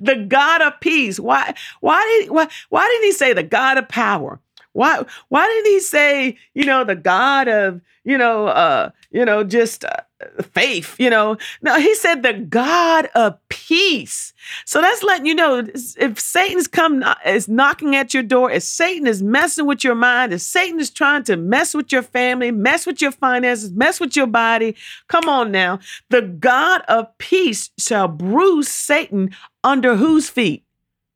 The 0.00 0.16
god 0.16 0.62
of 0.62 0.80
peace. 0.80 1.20
Why 1.20 1.54
why 1.80 2.02
did 2.22 2.30
why, 2.30 2.48
why 2.70 2.88
did 2.88 3.04
he 3.04 3.12
say 3.12 3.34
the 3.34 3.42
god 3.42 3.76
of 3.76 3.88
power 3.90 4.40
why 4.72 5.04
why 5.28 5.46
did 5.46 5.70
he 5.70 5.80
say, 5.80 6.38
you 6.54 6.64
know, 6.64 6.84
the 6.84 6.94
God 6.94 7.48
of, 7.48 7.80
you 8.04 8.16
know, 8.16 8.46
uh, 8.46 8.90
you 9.10 9.24
know, 9.24 9.42
just 9.42 9.84
uh, 9.84 9.96
faith, 10.42 10.94
you 10.98 11.10
know? 11.10 11.36
No, 11.62 11.78
he 11.78 11.94
said 11.94 12.22
the 12.22 12.34
God 12.34 13.08
of 13.14 13.36
peace. 13.48 14.32
So 14.64 14.80
that's 14.80 15.02
letting 15.02 15.26
you 15.26 15.34
know 15.34 15.66
if 15.74 16.20
Satan's 16.20 16.68
come 16.68 17.04
is 17.26 17.48
knocking 17.48 17.96
at 17.96 18.14
your 18.14 18.22
door, 18.22 18.50
if 18.50 18.62
Satan 18.62 19.06
is 19.06 19.22
messing 19.22 19.66
with 19.66 19.82
your 19.82 19.96
mind, 19.96 20.32
if 20.32 20.40
Satan 20.40 20.78
is 20.78 20.90
trying 20.90 21.24
to 21.24 21.36
mess 21.36 21.74
with 21.74 21.90
your 21.90 22.02
family, 22.02 22.50
mess 22.52 22.86
with 22.86 23.02
your 23.02 23.12
finances, 23.12 23.72
mess 23.72 23.98
with 23.98 24.16
your 24.16 24.28
body, 24.28 24.76
come 25.08 25.28
on 25.28 25.50
now. 25.50 25.80
The 26.10 26.22
God 26.22 26.82
of 26.88 27.16
peace 27.18 27.70
shall 27.76 28.08
bruise 28.08 28.68
Satan 28.68 29.30
under 29.64 29.96
whose 29.96 30.30
feet? 30.30 30.64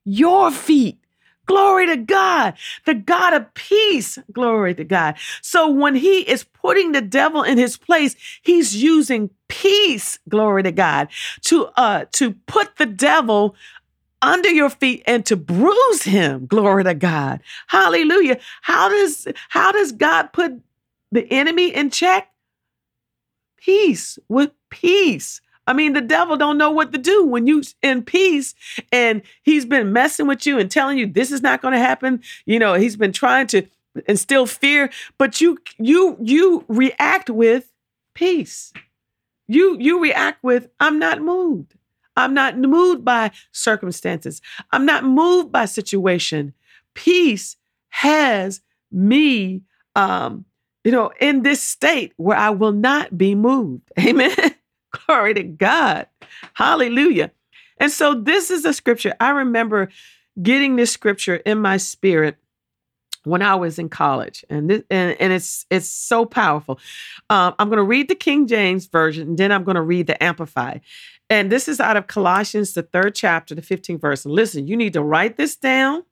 Your 0.04 0.50
feet. 0.50 0.98
Glory 1.46 1.86
to 1.86 1.96
God, 1.96 2.54
the 2.86 2.94
God 2.94 3.34
of 3.34 3.52
peace. 3.54 4.18
Glory 4.32 4.74
to 4.74 4.84
God. 4.84 5.16
So 5.42 5.68
when 5.68 5.94
he 5.94 6.20
is 6.20 6.44
putting 6.44 6.92
the 6.92 7.02
devil 7.02 7.42
in 7.42 7.58
his 7.58 7.76
place, 7.76 8.16
he's 8.42 8.82
using 8.82 9.30
peace, 9.48 10.18
glory 10.28 10.62
to 10.62 10.72
God, 10.72 11.08
to 11.42 11.66
uh 11.76 12.06
to 12.12 12.32
put 12.46 12.76
the 12.76 12.86
devil 12.86 13.54
under 14.22 14.48
your 14.48 14.70
feet 14.70 15.02
and 15.06 15.24
to 15.26 15.36
bruise 15.36 16.02
him. 16.02 16.46
Glory 16.46 16.84
to 16.84 16.94
God. 16.94 17.40
Hallelujah. 17.66 18.38
How 18.62 18.88
does 18.88 19.28
how 19.50 19.72
does 19.72 19.92
God 19.92 20.32
put 20.32 20.60
the 21.12 21.30
enemy 21.30 21.74
in 21.74 21.90
check? 21.90 22.28
Peace 23.58 24.18
with 24.28 24.50
peace. 24.70 25.40
I 25.66 25.72
mean, 25.72 25.92
the 25.94 26.00
devil 26.00 26.36
don't 26.36 26.58
know 26.58 26.70
what 26.70 26.92
to 26.92 26.98
do 26.98 27.24
when 27.24 27.46
you 27.46 27.62
in 27.82 28.02
peace 28.02 28.54
and 28.92 29.22
he's 29.42 29.64
been 29.64 29.92
messing 29.92 30.26
with 30.26 30.46
you 30.46 30.58
and 30.58 30.70
telling 30.70 30.98
you 30.98 31.06
this 31.06 31.32
is 31.32 31.42
not 31.42 31.62
going 31.62 31.72
to 31.72 31.78
happen. 31.78 32.22
You 32.46 32.58
know, 32.58 32.74
he's 32.74 32.96
been 32.96 33.12
trying 33.12 33.46
to 33.48 33.66
instill 34.06 34.46
fear, 34.46 34.90
but 35.18 35.40
you 35.40 35.58
you 35.78 36.16
you 36.20 36.64
react 36.68 37.30
with 37.30 37.72
peace. 38.14 38.72
You 39.48 39.76
you 39.78 40.00
react 40.00 40.42
with 40.42 40.68
I'm 40.80 40.98
not 40.98 41.20
moved. 41.20 41.74
I'm 42.16 42.34
not 42.34 42.58
moved 42.58 43.04
by 43.04 43.30
circumstances. 43.52 44.40
I'm 44.70 44.86
not 44.86 45.04
moved 45.04 45.50
by 45.50 45.64
situation. 45.64 46.54
Peace 46.94 47.56
has 47.88 48.60
me 48.90 49.62
um 49.96 50.44
you 50.84 50.90
know 50.92 51.10
in 51.20 51.42
this 51.42 51.62
state 51.62 52.12
where 52.16 52.36
I 52.36 52.50
will 52.50 52.72
not 52.72 53.16
be 53.16 53.34
moved. 53.34 53.90
Amen. 53.98 54.54
Glory 55.06 55.34
to 55.34 55.42
God. 55.42 56.06
Hallelujah. 56.54 57.30
And 57.78 57.90
so 57.90 58.14
this 58.14 58.50
is 58.50 58.64
a 58.64 58.72
scripture. 58.72 59.14
I 59.20 59.30
remember 59.30 59.90
getting 60.42 60.76
this 60.76 60.90
scripture 60.90 61.36
in 61.36 61.58
my 61.58 61.76
spirit 61.76 62.36
when 63.24 63.40
I 63.40 63.54
was 63.54 63.78
in 63.78 63.88
college, 63.88 64.44
and 64.50 64.68
this, 64.68 64.82
and, 64.90 65.16
and 65.18 65.32
it's 65.32 65.64
it's 65.70 65.88
so 65.88 66.26
powerful. 66.26 66.78
Um, 67.30 67.54
I'm 67.58 67.68
going 67.68 67.78
to 67.78 67.82
read 67.82 68.08
the 68.08 68.14
King 68.14 68.46
James 68.46 68.86
version, 68.86 69.28
and 69.28 69.38
then 69.38 69.50
I'm 69.50 69.64
going 69.64 69.76
to 69.76 69.82
read 69.82 70.06
the 70.06 70.22
Amplified. 70.22 70.82
And 71.30 71.50
this 71.50 71.66
is 71.66 71.80
out 71.80 71.96
of 71.96 72.06
Colossians, 72.06 72.74
the 72.74 72.82
third 72.82 73.14
chapter, 73.14 73.54
the 73.54 73.62
15th 73.62 74.00
verse. 74.00 74.26
And 74.26 74.34
listen, 74.34 74.66
you 74.66 74.76
need 74.76 74.92
to 74.92 75.02
write 75.02 75.38
this 75.38 75.56
down. 75.56 76.04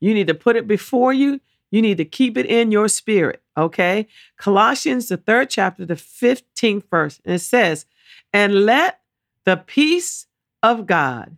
You 0.00 0.12
need 0.12 0.26
to 0.26 0.34
put 0.34 0.56
it 0.56 0.66
before 0.66 1.12
you. 1.12 1.40
You 1.70 1.80
need 1.80 1.98
to 1.98 2.04
keep 2.04 2.36
it 2.36 2.46
in 2.46 2.72
your 2.72 2.88
spirit. 2.88 3.42
Okay, 3.56 4.08
Colossians, 4.36 5.08
the 5.08 5.16
third 5.16 5.50
chapter, 5.50 5.86
the 5.86 5.94
15th 5.94 6.90
verse, 6.90 7.20
and 7.24 7.36
it 7.36 7.38
says, 7.38 7.86
and 8.32 8.64
let 8.64 9.00
the 9.44 9.56
peace 9.56 10.26
of 10.62 10.86
God 10.86 11.36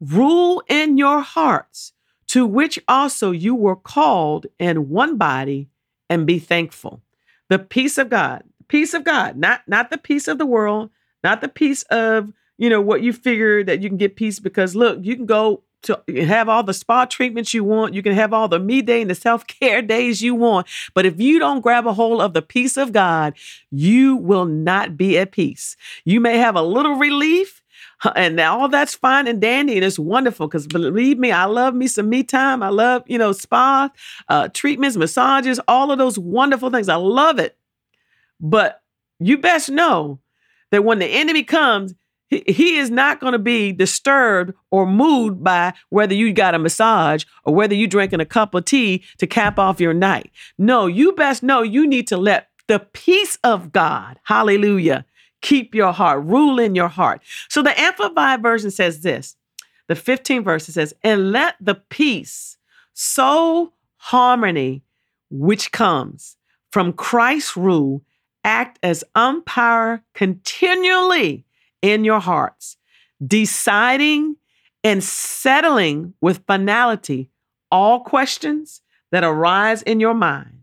rule 0.00 0.62
in 0.68 0.96
your 0.96 1.20
hearts, 1.20 1.92
to 2.28 2.46
which 2.46 2.78
also 2.88 3.30
you 3.30 3.54
were 3.54 3.76
called 3.76 4.46
in 4.58 4.88
one 4.88 5.16
body, 5.16 5.68
and 6.08 6.26
be 6.26 6.38
thankful. 6.38 7.02
The 7.48 7.58
peace 7.58 7.98
of 7.98 8.08
God, 8.08 8.44
peace 8.68 8.94
of 8.94 9.04
God, 9.04 9.36
not 9.36 9.62
not 9.66 9.90
the 9.90 9.98
peace 9.98 10.28
of 10.28 10.38
the 10.38 10.46
world, 10.46 10.90
not 11.22 11.40
the 11.40 11.48
peace 11.48 11.82
of 11.90 12.32
you 12.56 12.70
know 12.70 12.80
what 12.80 13.02
you 13.02 13.12
figure 13.12 13.64
that 13.64 13.82
you 13.82 13.88
can 13.88 13.98
get 13.98 14.16
peace 14.16 14.38
because 14.38 14.76
look, 14.76 14.98
you 15.02 15.16
can 15.16 15.26
go 15.26 15.62
to 15.82 16.02
have 16.26 16.48
all 16.48 16.62
the 16.62 16.74
spa 16.74 17.04
treatments 17.04 17.54
you 17.54 17.64
want. 17.64 17.94
You 17.94 18.02
can 18.02 18.12
have 18.14 18.32
all 18.32 18.48
the 18.48 18.58
me 18.58 18.82
day 18.82 19.00
and 19.00 19.10
the 19.10 19.14
self 19.14 19.46
care 19.46 19.82
days 19.96 20.22
you 20.22 20.34
want. 20.34 20.66
But 20.94 21.06
if 21.06 21.20
you 21.20 21.38
don't 21.38 21.60
grab 21.60 21.86
a 21.86 21.92
hold 21.92 22.20
of 22.20 22.34
the 22.34 22.42
peace 22.42 22.76
of 22.76 22.92
God, 22.92 23.34
you 23.70 24.16
will 24.16 24.44
not 24.44 24.96
be 24.96 25.18
at 25.18 25.32
peace. 25.32 25.76
You 26.04 26.20
may 26.20 26.38
have 26.38 26.56
a 26.56 26.62
little 26.62 26.94
relief. 26.94 27.62
And 28.14 28.40
all 28.40 28.68
that's 28.68 28.94
fine 28.94 29.26
and 29.26 29.42
dandy, 29.42 29.76
and 29.76 29.84
it's 29.84 29.98
wonderful 29.98 30.48
because 30.48 30.66
believe 30.66 31.18
me, 31.18 31.32
I 31.32 31.44
love 31.44 31.74
me 31.74 31.86
some 31.86 32.08
me 32.08 32.22
time. 32.22 32.62
I 32.62 32.68
love, 32.68 33.02
you 33.06 33.18
know, 33.18 33.32
spa 33.32 33.90
uh, 34.28 34.48
treatments, 34.48 34.96
massages, 34.96 35.60
all 35.68 35.90
of 35.90 35.98
those 35.98 36.18
wonderful 36.18 36.70
things. 36.70 36.88
I 36.88 36.96
love 36.96 37.38
it. 37.38 37.58
But 38.40 38.82
you 39.18 39.36
best 39.36 39.68
know 39.68 40.18
that 40.70 40.84
when 40.84 40.98
the 40.98 41.06
enemy 41.06 41.42
comes, 41.42 41.94
he, 42.30 42.76
is 42.76 42.90
not 42.90 43.20
going 43.20 43.32
to 43.32 43.38
be 43.38 43.72
disturbed 43.72 44.54
or 44.70 44.86
moved 44.86 45.42
by 45.42 45.72
whether 45.88 46.14
you 46.14 46.32
got 46.32 46.54
a 46.54 46.58
massage 46.58 47.24
or 47.44 47.54
whether 47.54 47.74
you 47.74 47.86
drinking 47.88 48.20
a 48.20 48.24
cup 48.24 48.54
of 48.54 48.64
tea 48.64 49.02
to 49.18 49.26
cap 49.26 49.58
off 49.58 49.80
your 49.80 49.92
night. 49.92 50.30
No, 50.56 50.86
you 50.86 51.12
best 51.12 51.42
know 51.42 51.62
you 51.62 51.86
need 51.86 52.06
to 52.08 52.16
let 52.16 52.48
the 52.68 52.78
peace 52.78 53.36
of 53.42 53.72
God, 53.72 54.20
hallelujah, 54.22 55.04
keep 55.42 55.74
your 55.74 55.92
heart, 55.92 56.24
rule 56.24 56.60
in 56.60 56.76
your 56.76 56.88
heart. 56.88 57.20
So 57.48 57.62
the 57.62 57.78
Amplified 57.78 58.42
Version 58.42 58.70
says 58.70 59.00
this 59.00 59.36
the 59.88 59.94
15th 59.96 60.44
verse 60.44 60.66
says, 60.66 60.94
and 61.02 61.32
let 61.32 61.56
the 61.60 61.74
peace, 61.74 62.58
soul 62.94 63.72
harmony, 63.96 64.84
which 65.30 65.72
comes 65.72 66.36
from 66.70 66.92
Christ's 66.92 67.56
rule, 67.56 68.02
act 68.44 68.78
as 68.84 69.02
umpire 69.16 70.04
continually 70.14 71.44
in 71.82 72.04
your 72.04 72.20
hearts, 72.20 72.76
deciding 73.24 74.36
and 74.82 75.02
settling 75.02 76.14
with 76.20 76.44
finality 76.46 77.30
all 77.70 78.00
questions 78.00 78.82
that 79.12 79.24
arise 79.24 79.82
in 79.82 80.00
your 80.00 80.14
mind 80.14 80.62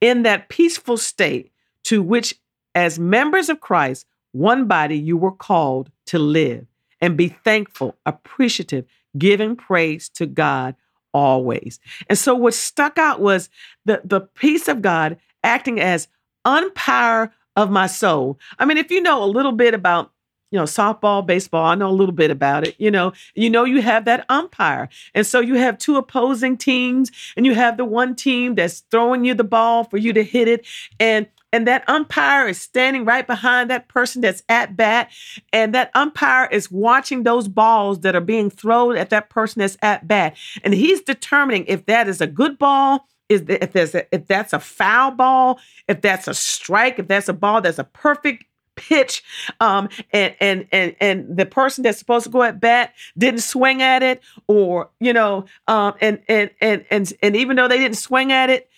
in 0.00 0.22
that 0.22 0.48
peaceful 0.48 0.96
state 0.96 1.50
to 1.84 2.02
which, 2.02 2.34
as 2.74 2.98
members 2.98 3.48
of 3.48 3.60
Christ, 3.60 4.06
one 4.32 4.66
body, 4.66 4.98
you 4.98 5.16
were 5.16 5.32
called 5.32 5.90
to 6.06 6.18
live 6.18 6.66
and 7.00 7.16
be 7.16 7.28
thankful, 7.28 7.96
appreciative, 8.04 8.84
giving 9.16 9.56
praise 9.56 10.08
to 10.10 10.26
God 10.26 10.74
always. 11.12 11.80
And 12.08 12.18
so 12.18 12.34
what 12.34 12.54
stuck 12.54 12.98
out 12.98 13.20
was 13.20 13.48
the, 13.84 14.00
the 14.04 14.20
peace 14.20 14.68
of 14.68 14.82
God 14.82 15.18
acting 15.42 15.80
as 15.80 16.08
umpire 16.44 17.32
of 17.56 17.70
my 17.70 17.86
soul. 17.86 18.38
I 18.58 18.64
mean, 18.64 18.76
if 18.76 18.90
you 18.90 19.00
know 19.00 19.22
a 19.22 19.26
little 19.26 19.52
bit 19.52 19.74
about 19.74 20.12
you 20.50 20.58
know 20.58 20.64
softball 20.64 21.24
baseball 21.24 21.66
i 21.66 21.74
know 21.74 21.88
a 21.88 21.92
little 21.92 22.14
bit 22.14 22.30
about 22.30 22.66
it 22.66 22.74
you 22.78 22.90
know 22.90 23.12
you 23.34 23.50
know 23.50 23.64
you 23.64 23.82
have 23.82 24.04
that 24.04 24.24
umpire 24.28 24.88
and 25.14 25.26
so 25.26 25.40
you 25.40 25.54
have 25.54 25.78
two 25.78 25.96
opposing 25.96 26.56
teams 26.56 27.10
and 27.36 27.46
you 27.46 27.54
have 27.54 27.76
the 27.76 27.84
one 27.84 28.14
team 28.14 28.54
that's 28.54 28.80
throwing 28.90 29.24
you 29.24 29.34
the 29.34 29.44
ball 29.44 29.84
for 29.84 29.96
you 29.96 30.12
to 30.12 30.22
hit 30.22 30.48
it 30.48 30.66
and 30.98 31.26
and 31.50 31.66
that 31.66 31.88
umpire 31.88 32.46
is 32.46 32.60
standing 32.60 33.06
right 33.06 33.26
behind 33.26 33.70
that 33.70 33.88
person 33.88 34.20
that's 34.20 34.42
at 34.48 34.76
bat 34.76 35.10
and 35.52 35.74
that 35.74 35.90
umpire 35.94 36.46
is 36.50 36.70
watching 36.70 37.22
those 37.22 37.48
balls 37.48 38.00
that 38.00 38.14
are 38.14 38.20
being 38.20 38.50
thrown 38.50 38.96
at 38.96 39.10
that 39.10 39.30
person 39.30 39.60
that's 39.60 39.76
at 39.82 40.06
bat 40.06 40.36
and 40.62 40.74
he's 40.74 41.00
determining 41.02 41.64
if 41.66 41.86
that 41.86 42.08
is 42.08 42.20
a 42.20 42.26
good 42.26 42.58
ball 42.58 43.06
is 43.28 43.44
if 43.48 43.72
there's 43.72 43.94
a, 43.94 44.14
if 44.14 44.26
that's 44.26 44.52
a 44.52 44.58
foul 44.58 45.10
ball 45.10 45.58
if 45.86 46.00
that's 46.00 46.28
a 46.28 46.34
strike 46.34 46.98
if 46.98 47.08
that's 47.08 47.28
a 47.28 47.34
ball 47.34 47.60
that's 47.60 47.78
a 47.78 47.84
perfect 47.84 48.44
pitch 48.78 49.22
um 49.60 49.88
and 50.12 50.34
and 50.40 50.66
and 50.72 50.96
and 51.00 51.36
the 51.36 51.46
person 51.46 51.82
that's 51.82 51.98
supposed 51.98 52.24
to 52.24 52.30
go 52.30 52.42
at 52.42 52.60
bat 52.60 52.94
didn't 53.16 53.40
swing 53.40 53.82
at 53.82 54.02
it 54.02 54.22
or 54.46 54.88
you 55.00 55.12
know 55.12 55.44
um 55.66 55.94
and 56.00 56.20
and 56.28 56.50
and 56.60 56.84
and, 56.90 57.12
and 57.22 57.36
even 57.36 57.56
though 57.56 57.68
they 57.68 57.78
didn't 57.78 57.98
swing 57.98 58.32
at 58.32 58.50
it 58.50 58.70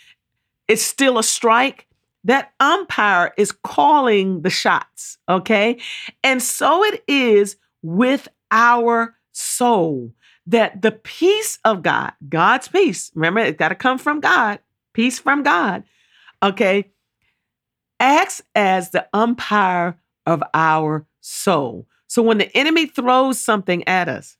it's 0.68 0.82
still 0.82 1.18
a 1.18 1.22
strike 1.22 1.86
that 2.24 2.52
umpire 2.60 3.32
is 3.36 3.52
calling 3.52 4.42
the 4.42 4.50
shots, 4.50 5.18
okay? 5.28 5.78
And 6.22 6.42
so 6.42 6.84
it 6.84 7.02
is 7.08 7.56
with 7.82 8.28
our 8.50 9.16
soul 9.32 10.12
that 10.46 10.82
the 10.82 10.92
peace 10.92 11.58
of 11.64 11.82
God, 11.82 12.12
God's 12.28 12.68
peace, 12.68 13.10
remember, 13.14 13.40
it's 13.40 13.58
got 13.58 13.68
to 13.68 13.74
come 13.74 13.98
from 13.98 14.20
God, 14.20 14.58
peace 14.92 15.18
from 15.18 15.42
God, 15.42 15.84
okay, 16.42 16.90
acts 18.00 18.42
as 18.54 18.90
the 18.90 19.06
umpire 19.12 19.96
of 20.26 20.42
our 20.54 21.06
soul. 21.20 21.86
So 22.08 22.22
when 22.22 22.38
the 22.38 22.56
enemy 22.56 22.86
throws 22.86 23.38
something 23.38 23.86
at 23.86 24.08
us, 24.08 24.36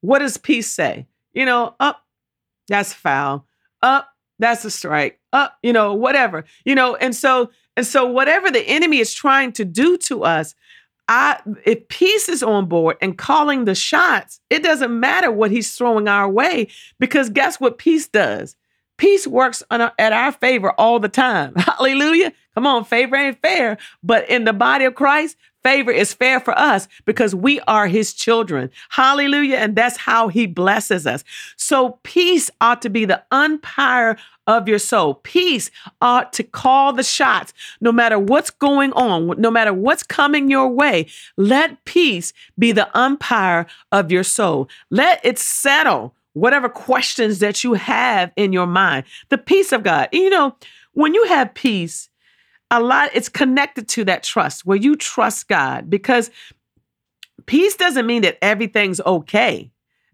what 0.00 0.20
does 0.20 0.38
peace 0.38 0.70
say? 0.70 1.06
You 1.34 1.44
know, 1.44 1.74
up, 1.78 1.98
oh, 2.00 2.04
that's 2.68 2.94
foul. 2.94 3.46
Up, 3.82 4.06
oh, 4.08 4.10
that's 4.38 4.64
a 4.64 4.70
strike. 4.70 5.20
Up, 5.32 5.50
uh, 5.50 5.54
you 5.62 5.72
know, 5.72 5.92
whatever. 5.94 6.44
You 6.64 6.74
know, 6.74 6.96
and 6.96 7.14
so 7.14 7.50
and 7.76 7.86
so 7.86 8.06
whatever 8.06 8.50
the 8.50 8.66
enemy 8.66 8.98
is 8.98 9.12
trying 9.12 9.52
to 9.52 9.64
do 9.64 9.96
to 9.98 10.24
us, 10.24 10.54
I 11.08 11.40
if 11.64 11.88
peace 11.88 12.28
is 12.28 12.42
on 12.42 12.66
board 12.66 12.96
and 13.02 13.18
calling 13.18 13.64
the 13.64 13.74
shots, 13.74 14.40
it 14.48 14.62
doesn't 14.62 14.98
matter 14.98 15.30
what 15.30 15.50
he's 15.50 15.76
throwing 15.76 16.08
our 16.08 16.28
way 16.28 16.68
because 16.98 17.28
guess 17.28 17.60
what 17.60 17.78
peace 17.78 18.08
does? 18.08 18.56
Peace 19.00 19.26
works 19.26 19.62
at 19.70 20.12
our 20.12 20.30
favor 20.30 20.72
all 20.72 21.00
the 21.00 21.08
time. 21.08 21.54
Hallelujah. 21.56 22.34
Come 22.54 22.66
on, 22.66 22.84
favor 22.84 23.16
ain't 23.16 23.40
fair, 23.40 23.78
but 24.02 24.28
in 24.28 24.44
the 24.44 24.52
body 24.52 24.84
of 24.84 24.94
Christ, 24.94 25.38
favor 25.62 25.90
is 25.90 26.12
fair 26.12 26.38
for 26.38 26.52
us 26.58 26.86
because 27.06 27.34
we 27.34 27.60
are 27.60 27.86
his 27.86 28.12
children. 28.12 28.68
Hallelujah. 28.90 29.56
And 29.56 29.74
that's 29.74 29.96
how 29.96 30.28
he 30.28 30.46
blesses 30.46 31.06
us. 31.06 31.24
So 31.56 31.98
peace 32.02 32.50
ought 32.60 32.82
to 32.82 32.90
be 32.90 33.06
the 33.06 33.22
umpire 33.30 34.18
of 34.46 34.68
your 34.68 34.78
soul. 34.78 35.14
Peace 35.14 35.70
ought 36.02 36.34
to 36.34 36.42
call 36.42 36.92
the 36.92 37.02
shots 37.02 37.54
no 37.80 37.92
matter 37.92 38.18
what's 38.18 38.50
going 38.50 38.92
on, 38.92 39.40
no 39.40 39.50
matter 39.50 39.72
what's 39.72 40.02
coming 40.02 40.50
your 40.50 40.68
way. 40.68 41.06
Let 41.38 41.86
peace 41.86 42.34
be 42.58 42.72
the 42.72 42.94
umpire 42.94 43.64
of 43.92 44.12
your 44.12 44.24
soul. 44.24 44.68
Let 44.90 45.24
it 45.24 45.38
settle 45.38 46.14
whatever 46.32 46.68
questions 46.68 47.40
that 47.40 47.64
you 47.64 47.74
have 47.74 48.32
in 48.36 48.52
your 48.52 48.66
mind. 48.66 49.04
The 49.28 49.38
peace 49.38 49.72
of 49.72 49.82
God. 49.82 50.08
You 50.12 50.30
know, 50.30 50.56
when 50.92 51.14
you 51.14 51.24
have 51.26 51.54
peace, 51.54 52.08
a 52.70 52.80
lot 52.80 53.10
it's 53.14 53.28
connected 53.28 53.88
to 53.88 54.04
that 54.04 54.22
trust 54.22 54.64
where 54.64 54.76
you 54.76 54.96
trust 54.96 55.48
God 55.48 55.90
because 55.90 56.30
peace 57.46 57.76
doesn't 57.76 58.06
mean 58.06 58.22
that 58.22 58.38
everything's 58.42 59.00
okay 59.00 59.70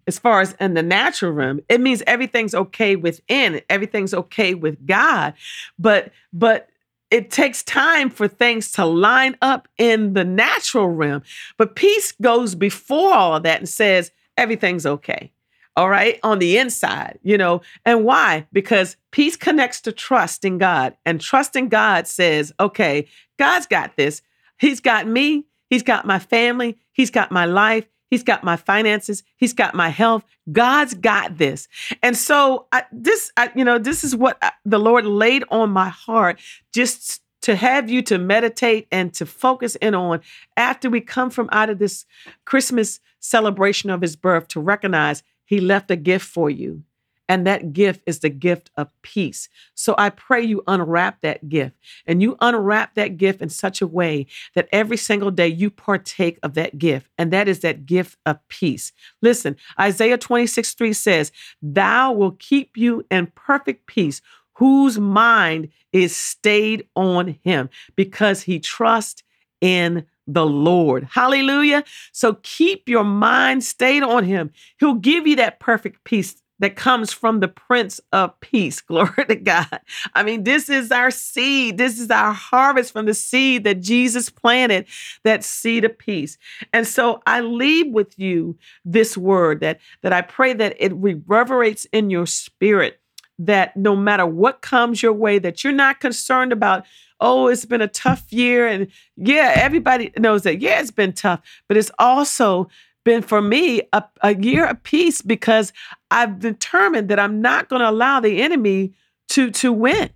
as 0.07 0.19
far 0.19 0.41
as 0.41 0.55
in 0.61 0.75
the 0.75 0.83
natural 0.83 1.33
realm 1.33 1.61
it 1.69 1.81
means 1.81 2.03
everything's 2.07 2.55
okay 2.55 2.97
within 2.97 3.61
everything's 3.69 4.15
okay 4.15 4.55
with 4.55 4.87
god 4.87 5.35
but 5.79 6.13
but 6.33 6.69
it 7.11 7.31
takes 7.31 7.63
time 7.63 8.11
for 8.11 8.27
things 8.27 8.73
to 8.73 8.85
line 8.85 9.37
up 9.43 9.69
in 9.77 10.15
the 10.15 10.25
natural 10.25 10.89
realm 10.89 11.23
but 11.57 11.77
peace 11.77 12.13
goes 12.23 12.55
before 12.55 13.13
all 13.13 13.37
of 13.37 13.43
that 13.43 13.59
and 13.59 13.69
says 13.69 14.11
everything's 14.37 14.87
okay 14.87 15.31
all 15.77 15.91
right, 15.91 16.19
on 16.23 16.39
the 16.39 16.57
inside, 16.57 17.19
you 17.23 17.37
know. 17.37 17.61
And 17.85 18.05
why? 18.05 18.47
Because 18.53 18.97
peace 19.11 19.37
connects 19.37 19.81
to 19.83 19.93
trust 19.93 20.45
in 20.45 20.57
God. 20.57 20.97
And 21.05 21.21
trust 21.21 21.55
in 21.55 21.69
God 21.69 22.07
says, 22.07 22.53
okay, 22.59 23.07
God's 23.39 23.67
got 23.67 23.97
this. 23.97 24.23
He's 24.59 24.81
got 24.81 25.07
me. 25.07 25.45
He's 25.69 25.83
got 25.83 26.07
my 26.07 26.19
family. 26.19 26.79
He's 26.93 27.11
got 27.11 27.31
my 27.31 27.45
life. 27.45 27.87
He's 28.09 28.23
got 28.23 28.45
my 28.45 28.57
finances. 28.57 29.23
He's 29.37 29.53
got 29.53 29.75
my 29.75 29.89
health. 29.91 30.25
God's 30.51 30.95
got 30.95 31.37
this. 31.39 31.69
And 32.03 32.17
so 32.17 32.67
I, 32.73 32.85
this, 32.93 33.33
I, 33.37 33.51
you 33.55 33.65
know, 33.65 33.79
this 33.79 34.05
is 34.05 34.17
what 34.17 34.39
I, 34.41 34.53
the 34.65 34.79
Lord 34.79 35.05
laid 35.05 35.45
on 35.51 35.71
my 35.71 35.89
heart 35.89 36.41
just 36.73 37.21
to 37.43 37.57
have 37.57 37.91
you 37.91 38.03
to 38.03 38.19
meditate 38.19 38.87
and 38.91 39.13
to 39.15 39.27
focus 39.27 39.77
in 39.77 39.95
on 39.95 40.21
after 40.57 40.89
we 40.89 41.01
come 41.01 41.31
from 41.31 41.49
out 41.53 41.69
of 41.69 41.79
this 41.79 42.07
Christmas 42.45 43.01
celebration 43.21 43.91
of 43.91 44.01
his 44.01 44.17
birth 44.17 44.49
to 44.49 44.61
recognize 44.61 45.23
he 45.47 45.61
left 45.61 45.91
a 45.91 45.97
gift 45.97 46.27
for 46.27 46.51
you. 46.51 46.83
And 47.29 47.47
that 47.47 47.73
gift 47.73 48.03
is 48.07 48.21
the 48.21 48.29
gift 48.29 48.71
of 48.77 48.89
peace. 49.03 49.49
So 49.75 49.95
I 49.99 50.11
pray 50.11 50.43
you 50.43 50.63
unwrap 50.69 51.23
that 51.23 51.49
gift 51.49 51.75
and 52.07 52.23
you 52.23 52.37
unwrap 52.41 52.95
that 52.95 53.17
gift 53.17 53.43
in 53.43 53.49
such 53.49 53.83
a 53.83 53.87
way 53.87 54.27
that 54.55 54.69
every 54.71 54.97
single 54.97 55.33
day 55.33 55.49
you 55.49 55.71
partake 55.71 56.39
of 56.43 56.55
that 56.55 56.79
gift. 56.79 57.09
And 57.19 57.33
that 57.33 57.49
is 57.49 57.61
that 57.61 57.85
gift 57.85 58.17
of 58.27 58.39
peace. 58.49 58.93
Listen, 59.23 59.57
Isaiah 59.81 60.19
26, 60.19 60.75
3 60.75 60.93
says, 60.93 61.33
Thou 61.61 62.13
will 62.13 62.33
keep 62.33 62.77
you 62.77 63.05
in 63.11 63.27
perfect 63.35 63.87
peace, 63.87 64.23
whose 64.55 64.99
mind 64.99 65.69
is 65.93 66.17
stayed 66.17 66.87
on 66.95 67.39
him 67.43 67.69
because 67.97 68.43
he 68.43 68.61
trusts 68.61 69.23
in 69.61 70.07
the 70.27 70.47
Lord. 70.47 71.09
Hallelujah. 71.11 71.85
So 72.13 72.39
keep 72.43 72.89
your 72.89 73.05
mind 73.05 73.65
stayed 73.65 74.03
on 74.03 74.25
him. 74.25 74.53
He'll 74.79 74.95
give 74.95 75.27
you 75.27 75.37
that 75.37 75.61
perfect 75.61 76.05
peace 76.05 76.37
that 76.59 76.77
comes 76.77 77.13
from 77.13 77.41
the 77.41 77.49
Prince 77.49 78.01
of 78.13 78.39
Peace. 78.41 78.81
Glory 78.87 79.27
to 79.29 79.37
God. 79.37 79.81
I 80.15 80.23
mean, 80.23 80.45
this 80.45 80.69
is 80.69 80.91
our 80.91 81.11
seed. 81.11 81.79
This 81.79 81.99
is 81.99 82.11
our 82.11 82.33
harvest 82.33 82.93
from 82.93 83.07
the 83.07 83.15
seed 83.15 83.65
that 83.65 83.81
Jesus 83.81 84.31
planted, 84.31 84.87
that 85.25 85.45
seed 85.45 85.85
of 85.85 85.99
peace. 85.99 86.39
And 86.73 86.87
so 86.87 87.21
I 87.27 87.41
leave 87.41 87.93
with 87.93 88.19
you 88.19 88.57
this 88.85 89.17
word 89.17 89.61
that, 89.61 89.81
that 90.03 90.13
I 90.13 90.23
pray 90.23 90.53
that 90.55 90.77
it 90.79 90.95
reverberates 90.95 91.85
in 91.93 92.11
your 92.11 92.27
spirit 92.27 93.01
that 93.39 93.77
no 93.77 93.95
matter 93.95 94.27
what 94.27 94.63
comes 94.63 95.03
your 95.03 95.13
way, 95.13 95.39
that 95.39 95.63
you're 95.63 95.73
not 95.73 96.01
concerned 96.01 96.53
about 96.53 96.85
oh, 97.21 97.49
it's 97.49 97.65
been 97.65 97.81
a 97.81 97.89
tough 97.89 98.31
year. 98.33 98.67
And 98.67 98.89
yeah, 99.17 99.53
everybody 99.57 100.13
knows 100.19 100.43
that, 100.43 100.61
yeah, 100.61 100.81
it's 100.81 100.91
been 100.91 101.13
tough, 101.13 101.41
but 101.69 101.77
it's 101.77 101.91
also 101.99 102.69
been 103.05 103.23
for 103.23 103.41
me 103.41 103.83
a, 103.93 104.05
a 104.23 104.35
year 104.35 104.67
of 104.67 104.83
peace 104.83 105.23
because 105.23 105.73
I've 106.11 106.41
determined 106.41 107.09
that 107.09 107.21
I'm 107.21 107.41
not 107.41 107.69
going 107.69 107.81
to 107.81 107.89
allow 107.89 108.21
the 108.21 108.43
enemy 108.43 108.93
to 109.29 109.51
to 109.53 109.73
win. 109.73 110.11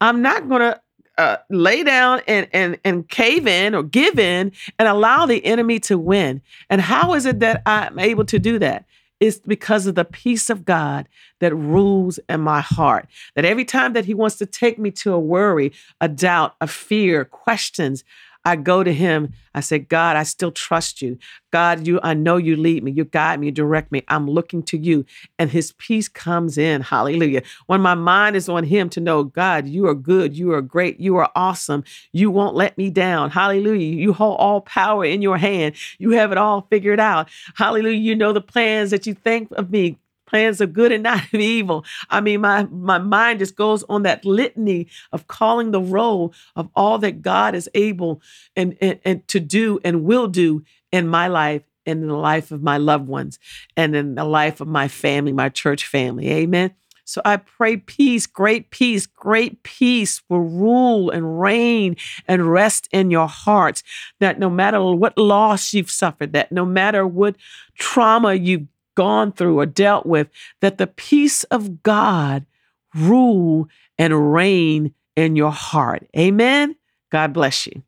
I'm 0.00 0.22
not 0.22 0.48
going 0.48 0.60
to 0.60 0.80
uh, 1.18 1.36
lay 1.50 1.84
down 1.84 2.20
and, 2.26 2.48
and 2.52 2.78
and 2.84 3.08
cave 3.08 3.46
in 3.46 3.74
or 3.74 3.82
give 3.82 4.18
in 4.18 4.52
and 4.78 4.88
allow 4.88 5.24
the 5.24 5.44
enemy 5.44 5.78
to 5.80 5.96
win. 5.96 6.42
And 6.68 6.80
how 6.80 7.14
is 7.14 7.26
it 7.26 7.40
that 7.40 7.62
I'm 7.64 7.98
able 7.98 8.24
to 8.26 8.38
do 8.38 8.58
that? 8.58 8.86
It's 9.22 9.38
because 9.38 9.86
of 9.86 9.94
the 9.94 10.04
peace 10.04 10.50
of 10.50 10.64
God 10.64 11.08
that 11.38 11.54
rules 11.54 12.18
in 12.28 12.40
my 12.40 12.60
heart. 12.60 13.06
That 13.36 13.44
every 13.44 13.64
time 13.64 13.92
that 13.92 14.04
He 14.04 14.14
wants 14.14 14.34
to 14.38 14.46
take 14.46 14.80
me 14.80 14.90
to 14.90 15.12
a 15.12 15.20
worry, 15.20 15.72
a 16.00 16.08
doubt, 16.08 16.56
a 16.60 16.66
fear, 16.66 17.24
questions, 17.24 18.02
I 18.44 18.56
go 18.56 18.82
to 18.82 18.92
him. 18.92 19.32
I 19.54 19.60
say, 19.60 19.78
God, 19.78 20.16
I 20.16 20.22
still 20.24 20.50
trust 20.50 21.02
you. 21.02 21.18
God, 21.52 21.86
you, 21.86 22.00
I 22.02 22.14
know 22.14 22.38
you 22.38 22.56
lead 22.56 22.82
me, 22.82 22.90
you 22.90 23.04
guide 23.04 23.38
me, 23.38 23.46
you 23.46 23.52
direct 23.52 23.92
me. 23.92 24.02
I'm 24.08 24.28
looking 24.28 24.62
to 24.64 24.78
you. 24.78 25.04
And 25.38 25.50
his 25.50 25.72
peace 25.72 26.08
comes 26.08 26.58
in. 26.58 26.80
Hallelujah. 26.80 27.42
When 27.66 27.80
my 27.80 27.94
mind 27.94 28.34
is 28.34 28.48
on 28.48 28.64
him 28.64 28.88
to 28.90 29.00
know, 29.00 29.24
God, 29.24 29.68
you 29.68 29.86
are 29.86 29.94
good, 29.94 30.36
you 30.36 30.52
are 30.52 30.62
great, 30.62 30.98
you 30.98 31.16
are 31.16 31.30
awesome. 31.36 31.84
You 32.12 32.30
won't 32.30 32.56
let 32.56 32.76
me 32.78 32.90
down. 32.90 33.30
Hallelujah. 33.30 33.94
You 33.94 34.12
hold 34.12 34.38
all 34.40 34.62
power 34.62 35.04
in 35.04 35.22
your 35.22 35.36
hand. 35.36 35.74
You 35.98 36.10
have 36.10 36.32
it 36.32 36.38
all 36.38 36.66
figured 36.70 37.00
out. 37.00 37.28
Hallelujah. 37.54 37.98
You 37.98 38.16
know 38.16 38.32
the 38.32 38.40
plans 38.40 38.90
that 38.90 39.06
you 39.06 39.14
think 39.14 39.50
of 39.52 39.70
me 39.70 39.98
plans 40.32 40.60
of 40.60 40.72
good 40.72 40.90
and 40.92 41.02
not 41.04 41.22
of 41.32 41.40
evil. 41.40 41.84
I 42.10 42.20
mean, 42.20 42.40
my, 42.40 42.64
my 42.64 42.98
mind 42.98 43.40
just 43.40 43.54
goes 43.54 43.84
on 43.84 44.02
that 44.02 44.24
litany 44.24 44.88
of 45.12 45.26
calling 45.26 45.70
the 45.70 45.80
roll 45.80 46.34
of 46.56 46.68
all 46.74 46.98
that 46.98 47.22
God 47.22 47.54
is 47.54 47.68
able 47.74 48.22
and, 48.56 48.76
and, 48.80 48.98
and 49.04 49.28
to 49.28 49.40
do 49.40 49.78
and 49.84 50.04
will 50.04 50.26
do 50.28 50.64
in 50.90 51.06
my 51.06 51.28
life 51.28 51.62
and 51.84 52.02
in 52.02 52.08
the 52.08 52.16
life 52.16 52.50
of 52.50 52.62
my 52.62 52.78
loved 52.78 53.08
ones 53.08 53.38
and 53.76 53.94
in 53.94 54.14
the 54.14 54.24
life 54.24 54.60
of 54.60 54.68
my 54.68 54.88
family, 54.88 55.32
my 55.32 55.48
church 55.48 55.86
family. 55.86 56.30
Amen. 56.30 56.74
So 57.04 57.20
I 57.24 57.36
pray 57.36 57.78
peace, 57.78 58.26
great 58.26 58.70
peace, 58.70 59.06
great 59.06 59.64
peace 59.64 60.22
will 60.28 60.40
rule 60.40 61.10
and 61.10 61.40
reign 61.40 61.96
and 62.28 62.50
rest 62.50 62.88
in 62.92 63.10
your 63.10 63.26
hearts. 63.26 63.82
That 64.20 64.38
no 64.38 64.48
matter 64.48 64.82
what 64.82 65.18
loss 65.18 65.74
you've 65.74 65.90
suffered, 65.90 66.32
that 66.32 66.52
no 66.52 66.64
matter 66.64 67.06
what 67.06 67.36
trauma 67.76 68.34
you've 68.34 68.68
gone 68.94 69.32
through 69.32 69.58
or 69.58 69.66
dealt 69.66 70.06
with, 70.06 70.28
that 70.60 70.78
the 70.78 70.86
peace 70.86 71.44
of 71.44 71.82
God 71.82 72.46
rule 72.94 73.68
and 73.98 74.32
reign 74.32 74.94
in 75.16 75.36
your 75.36 75.52
heart. 75.52 76.06
Amen. 76.16 76.76
God 77.10 77.32
bless 77.32 77.66
you. 77.66 77.82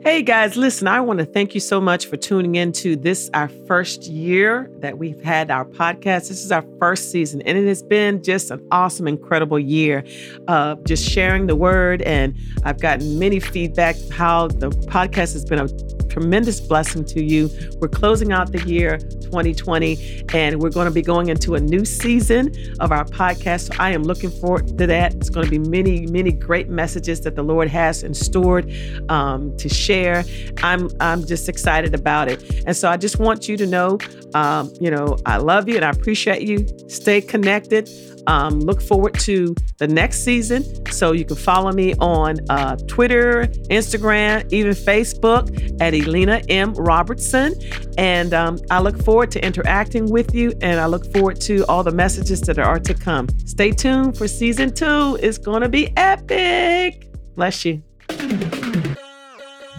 Hey 0.00 0.22
guys, 0.22 0.56
listen, 0.56 0.86
I 0.86 1.00
want 1.00 1.18
to 1.18 1.26
thank 1.26 1.54
you 1.54 1.60
so 1.60 1.80
much 1.80 2.06
for 2.06 2.16
tuning 2.16 2.54
into 2.54 2.94
this, 2.94 3.28
our 3.34 3.48
first 3.66 4.04
year 4.04 4.70
that 4.78 4.96
we've 4.96 5.20
had 5.22 5.50
our 5.50 5.64
podcast. 5.64 6.28
This 6.28 6.44
is 6.44 6.52
our 6.52 6.64
first 6.78 7.10
season, 7.10 7.42
and 7.42 7.58
it 7.58 7.66
has 7.66 7.82
been 7.82 8.22
just 8.22 8.50
an 8.52 8.66
awesome, 8.70 9.08
incredible 9.08 9.58
year 9.58 10.04
of 10.46 10.82
just 10.84 11.06
sharing 11.06 11.46
the 11.46 11.56
word. 11.56 12.00
And 12.02 12.34
I've 12.64 12.80
gotten 12.80 13.18
many 13.18 13.40
feedback 13.40 13.96
how 14.12 14.46
the 14.46 14.70
podcast 14.70 15.32
has 15.32 15.44
been 15.44 15.58
a 15.58 15.68
tremendous 16.08 16.60
blessing 16.60 17.04
to 17.06 17.22
you. 17.22 17.50
We're 17.78 17.88
closing 17.88 18.32
out 18.32 18.52
the 18.52 18.62
year 18.62 18.98
2020, 18.98 20.24
and 20.32 20.60
we're 20.60 20.70
going 20.70 20.86
to 20.86 20.92
be 20.92 21.02
going 21.02 21.28
into 21.28 21.54
a 21.54 21.60
new 21.60 21.84
season 21.84 22.54
of 22.80 22.92
our 22.92 23.04
podcast. 23.04 23.68
So 23.68 23.74
I 23.78 23.92
am 23.92 24.02
looking 24.02 24.30
forward 24.30 24.78
to 24.78 24.86
that. 24.86 25.14
It's 25.14 25.30
going 25.30 25.44
to 25.44 25.50
be 25.50 25.58
many, 25.58 26.06
many 26.06 26.32
great 26.32 26.68
messages 26.68 27.20
that 27.22 27.34
the 27.34 27.42
Lord 27.42 27.68
has 27.68 28.02
in 28.02 28.14
stored 28.14 28.72
um, 29.08 29.56
to 29.58 29.68
share. 29.68 30.24
I'm 30.62 30.88
I'm 31.00 31.24
just 31.24 31.48
excited 31.48 31.94
about 31.94 32.28
it, 32.28 32.64
and 32.66 32.76
so 32.76 32.88
I 32.88 32.96
just 32.96 33.18
want 33.18 33.48
you 33.48 33.56
to 33.56 33.66
know, 33.66 33.98
um, 34.34 34.72
you 34.80 34.90
know, 34.90 35.16
I 35.26 35.38
love 35.38 35.68
you 35.68 35.76
and 35.76 35.84
I 35.84 35.90
appreciate 35.90 36.42
you. 36.42 36.66
Stay 36.88 37.20
connected. 37.20 37.88
Um, 38.26 38.60
look 38.60 38.82
forward 38.82 39.14
to 39.20 39.54
the 39.78 39.88
next 39.88 40.22
season. 40.22 40.62
So 40.92 41.12
you 41.12 41.24
can 41.24 41.36
follow 41.36 41.72
me 41.72 41.94
on 41.94 42.36
uh, 42.50 42.76
Twitter, 42.86 43.46
Instagram, 43.70 44.50
even 44.52 44.72
Facebook 44.72 45.80
at 45.80 45.94
Elena 45.94 46.42
M. 46.48 46.74
Robertson. 46.74 47.54
And 47.96 48.34
um, 48.34 48.58
I 48.70 48.80
look 48.80 49.02
forward 49.02 49.30
to 49.32 49.44
interacting 49.44 50.10
with 50.10 50.34
you 50.34 50.52
and 50.60 50.78
I 50.78 50.86
look 50.86 51.10
forward 51.12 51.40
to 51.42 51.64
all 51.68 51.82
the 51.82 51.92
messages 51.92 52.42
that 52.42 52.58
are 52.58 52.78
to 52.80 52.94
come. 52.94 53.28
Stay 53.46 53.70
tuned 53.70 54.18
for 54.18 54.28
season 54.28 54.74
two. 54.74 55.18
It's 55.22 55.38
going 55.38 55.62
to 55.62 55.68
be 55.68 55.96
epic. 55.96 57.10
Bless 57.34 57.64
you. 57.64 57.82